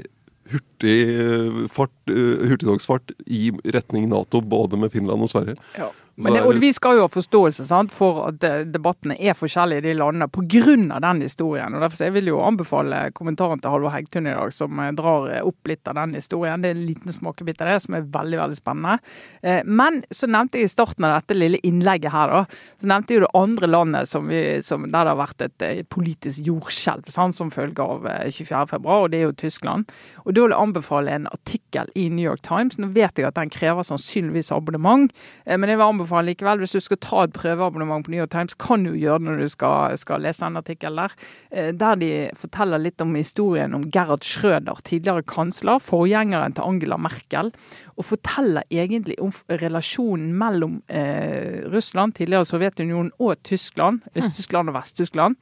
[0.49, 5.59] hurtig eh, fart, eh, hurtigtogsfart i retning Nato, både med Finland og Sverige.
[5.77, 5.91] Ja.
[6.19, 8.43] Men det, og vi skal jo ha forståelse sant, for at
[8.73, 10.99] debattene er forskjellige i de landene pga.
[11.01, 11.75] den historien.
[11.75, 14.93] og derfor så Jeg vil jo anbefale kommentaren til Halvor Hegtun i dag, som eh,
[14.93, 16.61] drar eh, opp litt av den historien.
[16.61, 18.99] Det er en liten smakebit av det som er veldig veldig spennende.
[19.43, 23.15] Eh, Men så nevnte jeg i starten av dette lille innlegget her, da, så nevnte
[23.15, 27.09] jeg jo det andre landet som vi, som, der det har vært et politisk jordskjelv
[27.13, 29.89] sant, som følge av eh, 24.2, og det er jo Tyskland.
[30.25, 32.79] Og Da vil jeg anbefale en artikkel i New York Times.
[32.79, 35.13] Nå vet jeg at den krever sannsynligvis abonnement,
[35.47, 38.57] men jeg vil anbefale likevel, hvis du skal ta et prøveabonnement på New York Times,
[38.59, 41.15] kan du gjøre det når du skal, skal lese en artikkel der,
[41.51, 46.99] eh, der de forteller litt om historien om Gerhard Schrøder, tidligere kansler, forgjengeren til Angela
[47.01, 47.53] Merkel,
[47.97, 55.37] og forteller egentlig om relasjonen mellom eh, Russland, tidligere Sovjetunionen, og Tyskland, Øst-Tyskland og Vest-Tyskland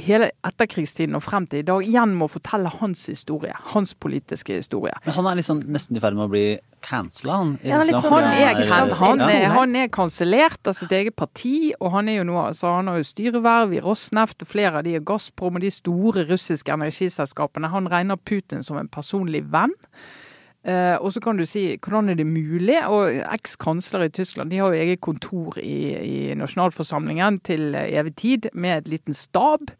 [0.00, 3.54] hele etterkrigstiden og frem til i dag igjen må fortelle hans historie.
[3.74, 4.94] Hans politiske historie.
[5.04, 6.44] Men han er liksom nesten i ferd med å bli
[6.84, 7.52] cancela, han.
[7.62, 11.16] Ja, han er litt sånn, Han er, han, er, han er kansellert av sitt eget
[11.16, 14.80] parti, og han er jo nå, altså han har jo styreverv i Rosneft og flere
[14.80, 17.72] av de er Gazprom og de store russiske energiselskapene.
[17.72, 19.72] Han regner Putin som en personlig venn.
[20.64, 22.78] Eh, og så kan du si hvordan er det mulig?
[22.88, 28.48] Og eks-kansler i Tyskland de har jo eget kontor i, i nasjonalforsamlingen til evig tid
[28.54, 29.74] med et liten stab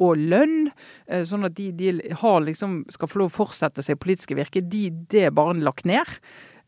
[0.00, 0.70] og lønn.
[1.10, 4.64] Eh, sånn at de, de liksom, skal få lov å fortsette sitt politiske virke.
[4.64, 6.08] De, det er bare lagt ned.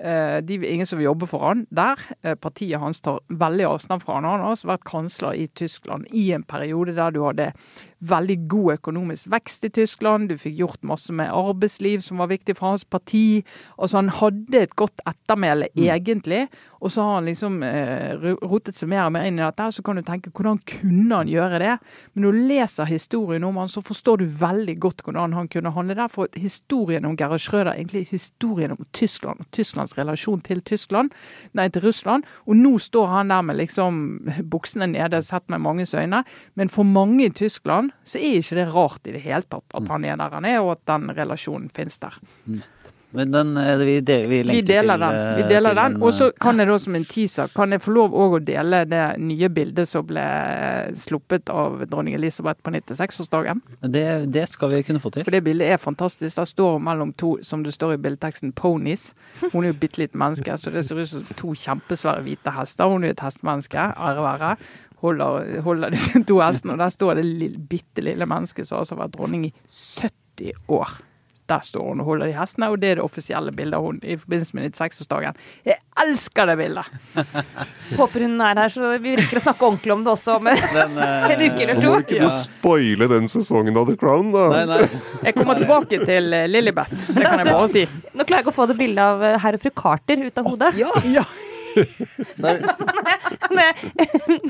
[0.03, 1.97] Eh, De ingen som vil jobbe for han der.
[2.45, 4.29] Partiet hans tar veldig avstand fra han.
[4.29, 7.55] Han har også vært kansler i Tyskland i en periode der du hadde
[8.03, 10.29] veldig god økonomisk vekst i Tyskland.
[10.31, 13.43] Du fikk gjort masse med arbeidsliv som var viktig for hans parti.
[13.79, 16.49] Altså Han hadde et godt ettermæle egentlig,
[16.81, 19.69] og så har han liksom eh, rotet seg mer og mer inn i dette.
[19.71, 21.77] Så kan du tenke hvordan kunne han gjøre det?
[22.13, 25.75] Men når du leser historien om han, så forstår du veldig godt hvordan han kunne
[25.77, 26.11] handle der.
[26.11, 31.15] For historien om Gerhard Schrøder er egentlig historien om Tyskland og Tysklands relasjon til Tyskland,
[31.55, 32.27] nei, til Russland.
[32.47, 34.03] Og nå står han der med liksom
[34.51, 36.25] buksene nede, sett med manges øyne.
[36.59, 39.89] Men for mange i Tyskland så er ikke det rart i det hele tatt at
[39.89, 42.17] han er der han er, og at den relasjonen finnes der.
[43.13, 45.15] Men den, eh, vi, del, vi Vi deler til, den.
[45.15, 45.97] eh, Vi deler den.
[45.99, 48.37] en, Og så eh, kan jeg da som en teaser kan jeg få lov òg
[48.39, 50.23] å dele det nye bildet som ble
[50.97, 53.61] sluppet av dronning Elisabeth på 96-årsdagen.
[53.85, 55.25] det, det skal vi kunne få til.
[55.25, 56.37] For det bildet er fantastisk.
[56.37, 59.13] Der står hun mellom to, som det står i bildeteksten, ponies.
[59.53, 62.89] Hun er jo bitte lite menneske, så det ser ut som to kjempesvære hvite hester.
[62.89, 64.57] Hun er jo et hestemenneske, ære være.
[65.03, 68.95] Holder, holder disse to hestene, og der står det lille, bitte lille mennesket som altså
[68.97, 71.01] har vært dronning i 70 år.
[71.51, 73.97] Der står hun og holder de hestene, og det er det offisielle bildet av hun
[74.07, 75.41] i forbindelse med 96-årsdagen.
[75.67, 76.87] Jeg elsker det bildet!
[77.99, 80.63] Håper hun er her, så vi rekker å snakke ordentlig om det også om en
[80.79, 81.91] Den, eh, en uke eller to.
[81.91, 84.47] må ikke du spoile den sesongen av The Crown, da.
[84.55, 85.03] Nei, nei.
[85.27, 87.85] Jeg kommer tilbake til eh, Lilibeth, det kan jeg bare si.
[88.15, 90.41] Nå klarer jeg ikke å få det bildet av eh, herr og fru Carter ut
[90.45, 90.77] av hodet.
[90.79, 91.27] Ja.
[92.43, 92.61] Der,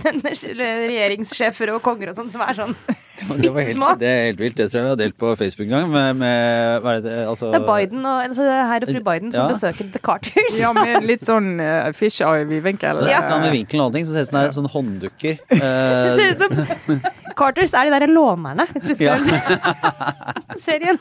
[0.03, 0.33] Denne
[0.89, 2.75] regjeringssjefer og konger og sånn som er sånn
[3.23, 3.93] det, Små.
[3.93, 4.57] helt, det er helt vilt.
[4.59, 5.91] Det tror jeg vi har delt på Facebook en gang.
[5.93, 9.31] Med, med hva er det, altså, Det er Biden og altså, herr og fru Biden
[9.35, 9.49] som Ja.
[9.53, 10.57] besøker The Carters.
[10.63, 13.05] ja, med litt sånn uh, fish eye-vinkel.
[13.11, 13.21] Ja.
[13.29, 15.35] annet med vinkelen og allting, så ser det ut som det er sånn hånddukker.
[15.53, 17.01] Det ser ut som
[17.39, 20.57] Carters er de der lånerne, hvis du husker Ja.
[20.65, 20.99] serien.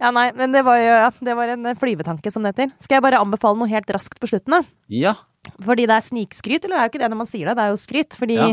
[0.00, 2.72] Ja, nei, men det var jo ja, det var en flyvetanke, som det heter.
[2.82, 4.62] Skal jeg bare anbefale noe helt raskt på slutten, da?
[4.92, 5.14] ja.
[5.62, 7.62] Fordi det er snikskryt, eller det er jo ikke det når man sier det, det
[7.62, 8.16] er jo skryt.
[8.18, 8.48] Fordi Ja.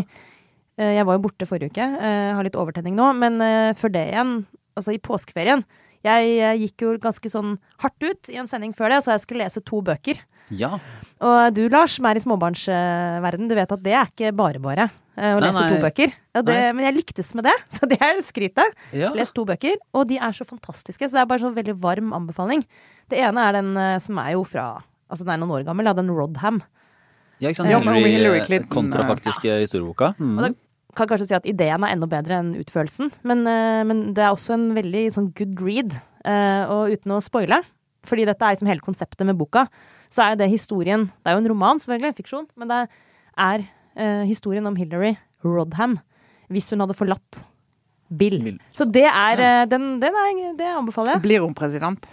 [0.77, 3.91] eh, jeg var jo borte forrige uke, eh, har litt overtenning nå, men eh, før
[3.95, 4.45] det igjen,
[4.77, 5.63] altså i påskeferien
[6.05, 9.23] Jeg eh, gikk jo ganske sånn hardt ut i en sending før det, så jeg
[9.25, 10.21] skulle lese to bøker.
[10.53, 10.77] ja.
[11.23, 14.89] Og du, Lars, som er i småbarnsverden, du vet at det er ikke bare bare
[15.17, 15.69] eh, å Nei, lese nei.
[15.75, 16.13] to bøker.
[16.33, 18.77] Ja, det, men jeg lyktes med det, så det er skrytet.
[18.95, 19.11] ja.
[19.17, 21.05] Les to bøker, og de er så fantastiske.
[21.09, 22.65] Så det er bare sånn veldig varm anbefaling.
[23.11, 24.71] Det ene er den eh, som er jo fra
[25.13, 26.55] Altså den er noen år gammel, den Rodham.
[27.43, 27.69] Ja, ikke sant?
[27.69, 30.13] Ja, Hillary, Hillary eh, Clinton, kontrafaktiske historieboka.
[30.17, 30.31] Mm.
[30.39, 30.49] Og da
[30.97, 34.31] kan kanskje si at ideen er enda bedre enn utførelsen, men, eh, men det er
[34.33, 35.93] også en veldig sånn good read.
[36.25, 37.59] eh, og uten å spoile,
[38.07, 39.67] fordi dette er liksom hele konseptet med boka,
[40.09, 42.81] så er det historien Det er jo en roman, selvfølgelig, fiksjon, men det
[43.37, 45.99] er eh, historien om Hillary Rodham
[46.53, 47.43] hvis hun hadde forlatt
[48.13, 48.35] Bill.
[48.43, 48.59] Bill.
[48.75, 51.21] Så det er eh, den, den er, Det anbefaler jeg.
[51.23, 52.03] Blir hun president?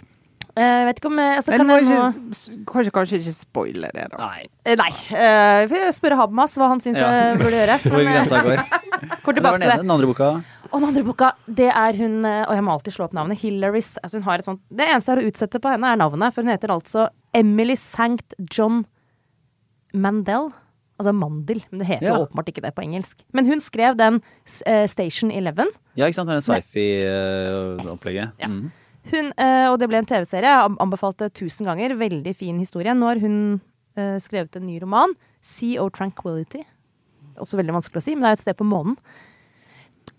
[0.55, 3.19] Eh, Jeg vet ikke om eh, altså, Men kan må jeg nå ikke, kanskje, kanskje
[3.21, 4.17] ikke spoile det, da.
[4.23, 4.47] Nei.
[4.65, 4.89] Eh, Nei.
[5.13, 7.11] eh, Vi får spørre Habermas hva han syns Ja.
[7.29, 7.77] jeg burde gjøre.
[7.85, 8.63] Hvor Men, eh, grensa går.
[9.23, 9.77] kort Det tilbake den til det.
[9.83, 10.31] Den andre boka.
[10.71, 11.29] Og den andre boka,
[11.61, 13.39] det er hun eh, Og jeg må alltid slå opp navnet.
[13.43, 13.93] Hillarys.
[14.01, 16.33] Altså hun har et sånt Det eneste jeg har å utsette på henne, er navnet.
[16.33, 17.07] For hun heter altså
[17.37, 18.35] Emily St.
[18.51, 18.81] John
[19.93, 20.49] Mandel.
[21.01, 21.63] Altså Mandel.
[21.71, 22.17] Men det heter Ja.
[22.21, 23.23] åpenbart ikke det på engelsk.
[23.33, 25.67] Men hun skrev den uh, Station Eleven.
[25.97, 26.29] Ja, ikke sant?
[26.29, 28.31] Det var den sci-fi-opplegget.
[28.39, 28.47] Ja.
[28.47, 28.69] Mm.
[29.11, 30.51] Hun, eh, og det ble en TV-serie.
[30.79, 31.95] Anbefalte tusen ganger.
[31.97, 32.93] Veldig fin historie.
[32.93, 33.35] Nå har hun
[33.97, 35.15] eh, skrevet en ny roman.
[35.41, 36.61] Sea of Tranquility.
[37.41, 38.97] Også veldig vanskelig å si, men det er et sted på månen.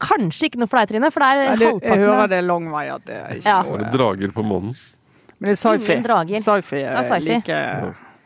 [0.03, 2.47] Kanskje ikke noe for deg, Trine, for det er Ja, det, jeg hører det er
[2.47, 3.59] lang vei at det er ikke Ja.
[3.67, 4.75] Noe det drager på månen?
[5.39, 5.97] Men det er sci-fi.
[5.99, 7.29] Ingen er Sci-fi er sci-fi.
[7.37, 7.61] like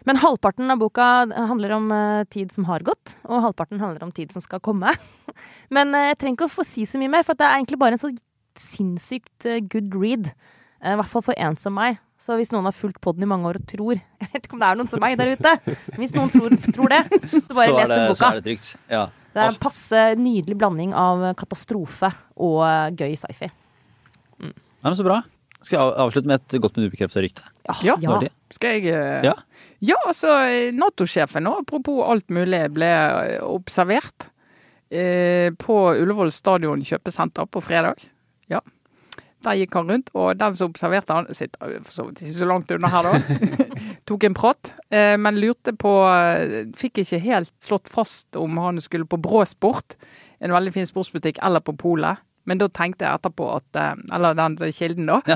[0.06, 1.04] Men halvparten av boka
[1.50, 4.92] handler om eh, tid som har gått, og halvparten handler om tid som skal komme.
[5.74, 7.58] Men eh, jeg trenger ikke å få si så mye mer, for at det er
[7.58, 8.12] egentlig bare en så
[8.56, 10.30] sinnssykt eh, good read.
[10.86, 11.98] I hvert fall for en som meg.
[12.22, 14.62] Så hvis noen har fulgt podden i mange år og tror Jeg vet ikke om
[14.62, 15.52] det er noen som meg der ute.
[15.66, 18.20] Men hvis noen tror, tror det, så bare les den boka.
[18.20, 18.72] så er det trygt.
[18.92, 19.04] Ja.
[19.34, 22.62] Det er en passe nydelig blanding av katastrofe og
[22.96, 23.50] gøy sci-fi.
[24.46, 24.54] Nei,
[24.86, 25.24] men så bra.
[25.66, 27.44] Skal jeg avslutte med et godt men ubekrefta rykte?
[27.82, 27.96] Ja.
[28.00, 28.18] ja.
[28.54, 29.24] Skal jeg uh...
[29.26, 29.34] Ja.
[29.84, 30.32] Ja, altså,
[30.72, 32.88] Nato-sjefen, nå, apropos alt mulig, ble
[33.44, 34.30] observert
[34.88, 38.00] eh, på Ullevål stadion kjøpesenter på fredag.
[38.48, 38.62] Ja.
[39.44, 42.48] Der gikk han rundt, og den som observerte han, sitter for så vidt ikke så
[42.48, 43.66] langt unna her, da.
[44.08, 45.92] Tok en prat, eh, men lurte på
[46.78, 49.98] Fikk ikke helt slått fast om han skulle på Bråsport,
[50.40, 52.22] en veldig fin sportsbutikk, eller på Polet.
[52.46, 55.16] Men da tenkte jeg etterpå at eh, Eller den kilden, da.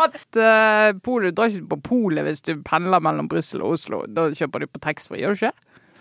[0.00, 4.04] at uh, Polet, du drar ikke på Polet hvis du pendler mellom Brussel og Oslo.
[4.08, 5.54] Da kjøper du på taxfree, gjør du ikke?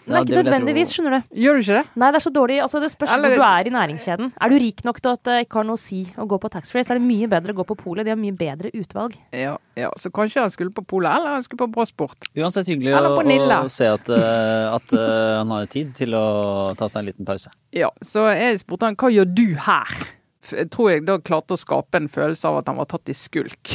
[0.08, 1.36] Nei, Ja, ikke nødvendigvis, skjønner du.
[1.43, 1.86] Gjør du ikke det?
[1.95, 2.60] Nei, det er så dårlig.
[2.64, 4.32] Altså, det spørs Eller- hvor du er i næringskjeden.
[4.41, 6.50] Er du rik nok til at det ikke har noe å si å gå på
[6.50, 8.06] taxfree, så er det mye bedre å gå på polet.
[8.06, 9.18] De har mye bedre utvalg.
[9.32, 12.30] Ja, ja, så kanskje han skulle på Polet, eller han skulle på Bråsport.
[12.36, 16.88] Uansett hyggelig å, å se at, eh, at uh, han har tid til å ta
[16.88, 17.52] seg en liten pause.
[17.72, 20.18] Ja, så jeg spurte han hva gjør du her?
[20.74, 23.74] Tror jeg da klarte å skape en følelse av at han var tatt i skulk.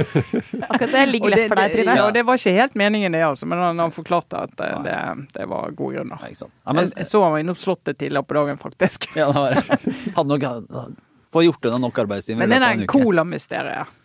[0.68, 1.96] Akkurat det ligger lett for deg, Trine.
[1.96, 4.70] ja, og det var ikke helt meningen det, altså, men han, han forklarte at det,
[4.86, 4.96] det,
[5.36, 6.26] det var gode grunner.
[6.26, 6.50] Ja?
[6.64, 9.10] Ja, men, jeg, så han var innom Slottet tidligere på dagen, faktisk.
[9.18, 9.80] ja, det var,
[10.18, 10.98] hadde nok
[11.30, 12.42] Få gjort unna nok arbeidstimer.
[12.42, 13.98] Men det er cola-mysteriet.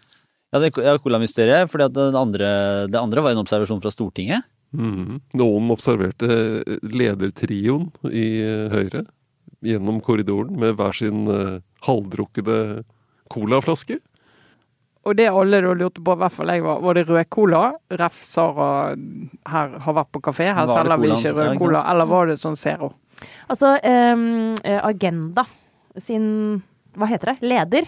[0.54, 1.72] Ja, det er cola-mysteriet.
[1.72, 2.50] fordi det andre,
[2.88, 4.46] det andre var en observasjon fra Stortinget.
[4.76, 5.22] Mhm.
[5.40, 6.28] Noen observerte
[6.84, 9.06] ledertrioen i eh, Høyre
[9.66, 12.84] gjennom korridoren med hver sin eh, halvdrukkede
[13.32, 14.00] colaflasker.
[15.06, 17.64] Og det alle da lurte på, i hvert fall jeg, var var det rød cola?
[17.94, 18.24] Ref.
[18.26, 18.70] Sara
[19.54, 21.60] her har vært på kafé, her Var det selger vi colaen- ikke ja, rød ikke
[21.66, 21.82] cola.
[21.82, 21.92] sant?
[21.94, 22.90] Eller var det sånn Zero?
[23.50, 25.46] Altså, ehm, eh, Agenda
[26.02, 26.64] sin
[26.98, 27.38] Hva heter det?
[27.44, 27.86] Leder.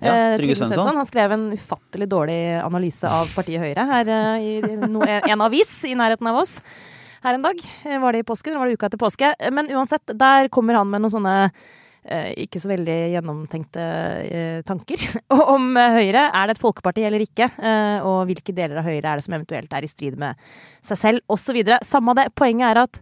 [0.00, 0.96] Ja, eh, Trygve Svensson.
[0.96, 5.84] Han skrev en ufattelig dårlig analyse av partiet Høyre her eh, i no, en avis
[5.84, 6.58] i nærheten av oss.
[7.22, 7.56] Her en dag.
[7.84, 9.34] Eh, Var det i påsken, eller var det uka etter påske?
[9.38, 11.50] Eh, Men uansett, der kommer han med noen sånne
[12.44, 13.84] ikke så veldig gjennomtenkte
[14.30, 15.00] eh, tanker
[15.54, 16.26] om eh, Høyre.
[16.30, 17.48] Er det et folkeparti eller ikke?
[17.58, 20.38] Eh, og hvilke deler av Høyre er det som eventuelt er i strid med
[20.86, 21.58] seg selv, osv.
[21.86, 22.28] Samme det.
[22.38, 23.00] Poenget er at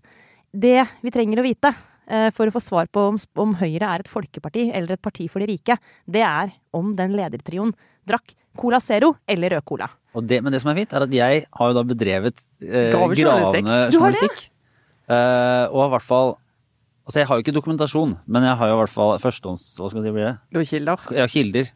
[0.54, 1.72] det vi trenger å vite
[2.08, 5.26] eh, for å få svar på om, om Høyre er et folkeparti eller et parti
[5.28, 5.76] for de rike,
[6.06, 7.74] det er om den ledertrioen
[8.08, 9.88] drakk Cola Zero eller rød cola.
[10.14, 12.92] Og det, men det som er fint, er at jeg har jo da bedrevet eh,
[12.94, 13.64] gravende Du har det?
[13.96, 14.44] journalistikk.
[15.10, 16.30] Eh, og har i hvert fall
[17.04, 19.64] Altså, jeg har jo ikke dokumentasjon, men jeg har jo i hvert fall førstehånds...
[19.76, 20.36] Hva skal jeg si blir det?
[20.56, 21.08] Det kilder.
[21.12, 21.66] Ja, kilder.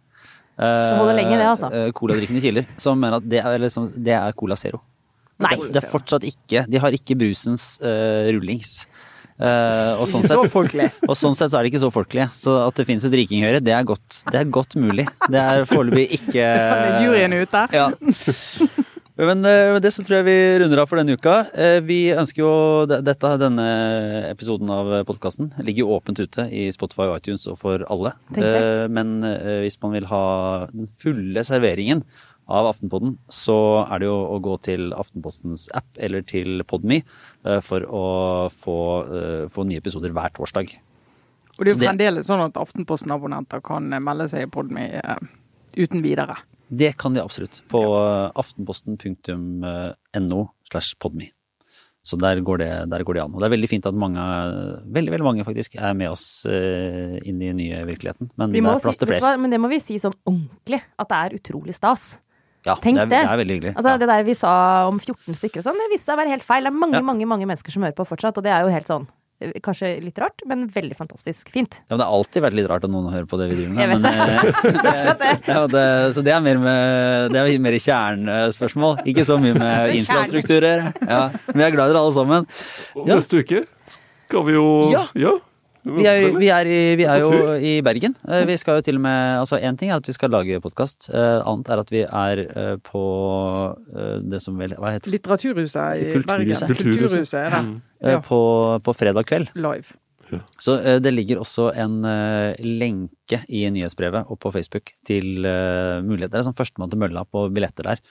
[0.59, 1.69] Eh, holder lenge, det, altså.
[1.71, 2.71] eh, Coladrikkende kilder.
[2.81, 4.81] Som mener at det er, liksom, det er Cola Zero.
[5.45, 5.53] Nei.
[5.55, 8.81] Det, det er fortsatt ikke De har ikke brusens uh, rullings.
[9.39, 10.89] Uh, og, sånn Så sett, folkelig.
[11.11, 12.27] og sånn sett så er det ikke så folkelig.
[12.35, 15.07] Så at det finnes et rikinghøre, det er godt, det er godt mulig.
[15.31, 16.49] Det er foreløpig ikke
[17.05, 17.67] Juryen er ute.
[17.77, 17.91] Ja.
[19.19, 21.33] Men eh, med det så tror jeg vi runder av for denne uka.
[21.59, 22.51] Eh, Vi ønsker jo
[22.87, 23.65] de- dette, Denne
[24.31, 28.13] episoden av podkasten ligger jo åpent ute i Spotify og iTunes og for alle.
[28.37, 29.21] Eh, Men
[29.65, 32.05] hvis man vil ha den fulle serveringen
[32.49, 37.03] av Aftenpodden, så er det jo å gå til Aftenpostens app eller til Podme
[37.61, 40.71] for å få, få nye episoder hver torsdag.
[41.59, 44.87] Og det er jo fremdeles sånn at Aftenposten-abonnenter kan melde seg i Podme
[45.77, 46.39] uten videre.
[46.69, 47.63] Det kan de absolutt.
[47.73, 50.41] På eh, aftenposten.no
[50.71, 51.31] slash podme.
[52.05, 53.33] Så der går, det, der går det an.
[53.35, 54.23] Og det er veldig fint at mange,
[54.95, 58.31] veldig veldig mange faktisk, er med oss eh, inn i den nye virkeligheten.
[58.39, 59.35] Men Vi det må er plass til flere.
[59.43, 62.03] men det må vi si sånn ordentlig, at det er utrolig stas.
[62.67, 63.21] Ja, Tenk det, er, det.
[63.27, 63.73] det er veldig hyggelig.
[63.77, 63.99] Altså ja.
[64.01, 64.53] Det der vi sa
[64.89, 66.63] om 14 stykker og sånn, det viste seg å være helt feil.
[66.67, 67.03] Det er mange, Ja.
[67.11, 69.13] mange mange mennesker som hører på fortsatt, og det er jo helt sånn eh,
[69.63, 71.77] Kanskje litt rart, men veldig fantastisk fint.
[71.85, 73.77] Ja, men det har alltid vært litt rart at noen hører på det vi driver
[73.77, 73.93] med.
[73.93, 75.85] Men, eh, ja, det,
[76.17, 80.89] så det er mer, med, det er mer kjernespørsmål, ikke så mye med infrastrukturer.
[81.07, 81.21] Ja,
[81.53, 82.49] men vi er glad i dere alle sammen.
[82.99, 83.15] Og Ja.
[83.21, 83.63] neste uke
[84.29, 84.67] skal vi jo
[85.15, 85.37] Ja.
[85.97, 88.15] Vi er, vi er, i, vi er jo i Bergen.
[88.29, 90.61] Eh, Vi skal jo til og med Altså, én ting er at vi skal lage
[90.65, 91.09] podkast.
[91.15, 93.03] Annet er at vi er eh, på
[93.97, 95.17] eh, det som vel Hva heter det?
[95.19, 96.29] Litteraturhuset i Kulturhuset.
[96.29, 96.69] Bergen.
[96.69, 96.83] Kulturhuset.
[96.83, 97.63] Kulturhuset er det.
[98.05, 98.21] Eh, Ja.
[98.23, 98.39] På,
[98.87, 99.49] på fredag kveld.
[99.59, 99.97] Live.
[100.61, 105.41] Så eh, det ligger også en eh, lenke i nyhetsbrevet og på Facebook til
[106.05, 106.37] muligheter.
[106.37, 108.03] Det er sånn førstemann til mølla på billetter der.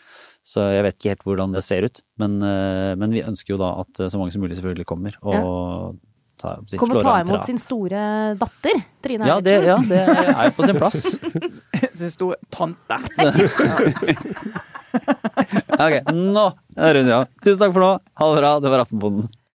[0.47, 2.01] Så jeg vet ikke helt hvordan det ser ut.
[2.19, 5.15] Men, eh, men vi ønsker jo da at eh, så mange som mulig selvfølgelig kommer.
[5.23, 5.97] Og
[6.37, 8.01] ta, sitt, Kom og ta imot sin store
[8.39, 11.01] datter, Trine ja det, ja, det er jo på sin plass.
[11.97, 13.01] Sin store tante.
[15.77, 17.27] Ok, nå runder vi av.
[17.45, 17.89] Tusen takk for nå.
[18.17, 18.51] Ha det bra.
[18.63, 19.27] Det var Aftenposten.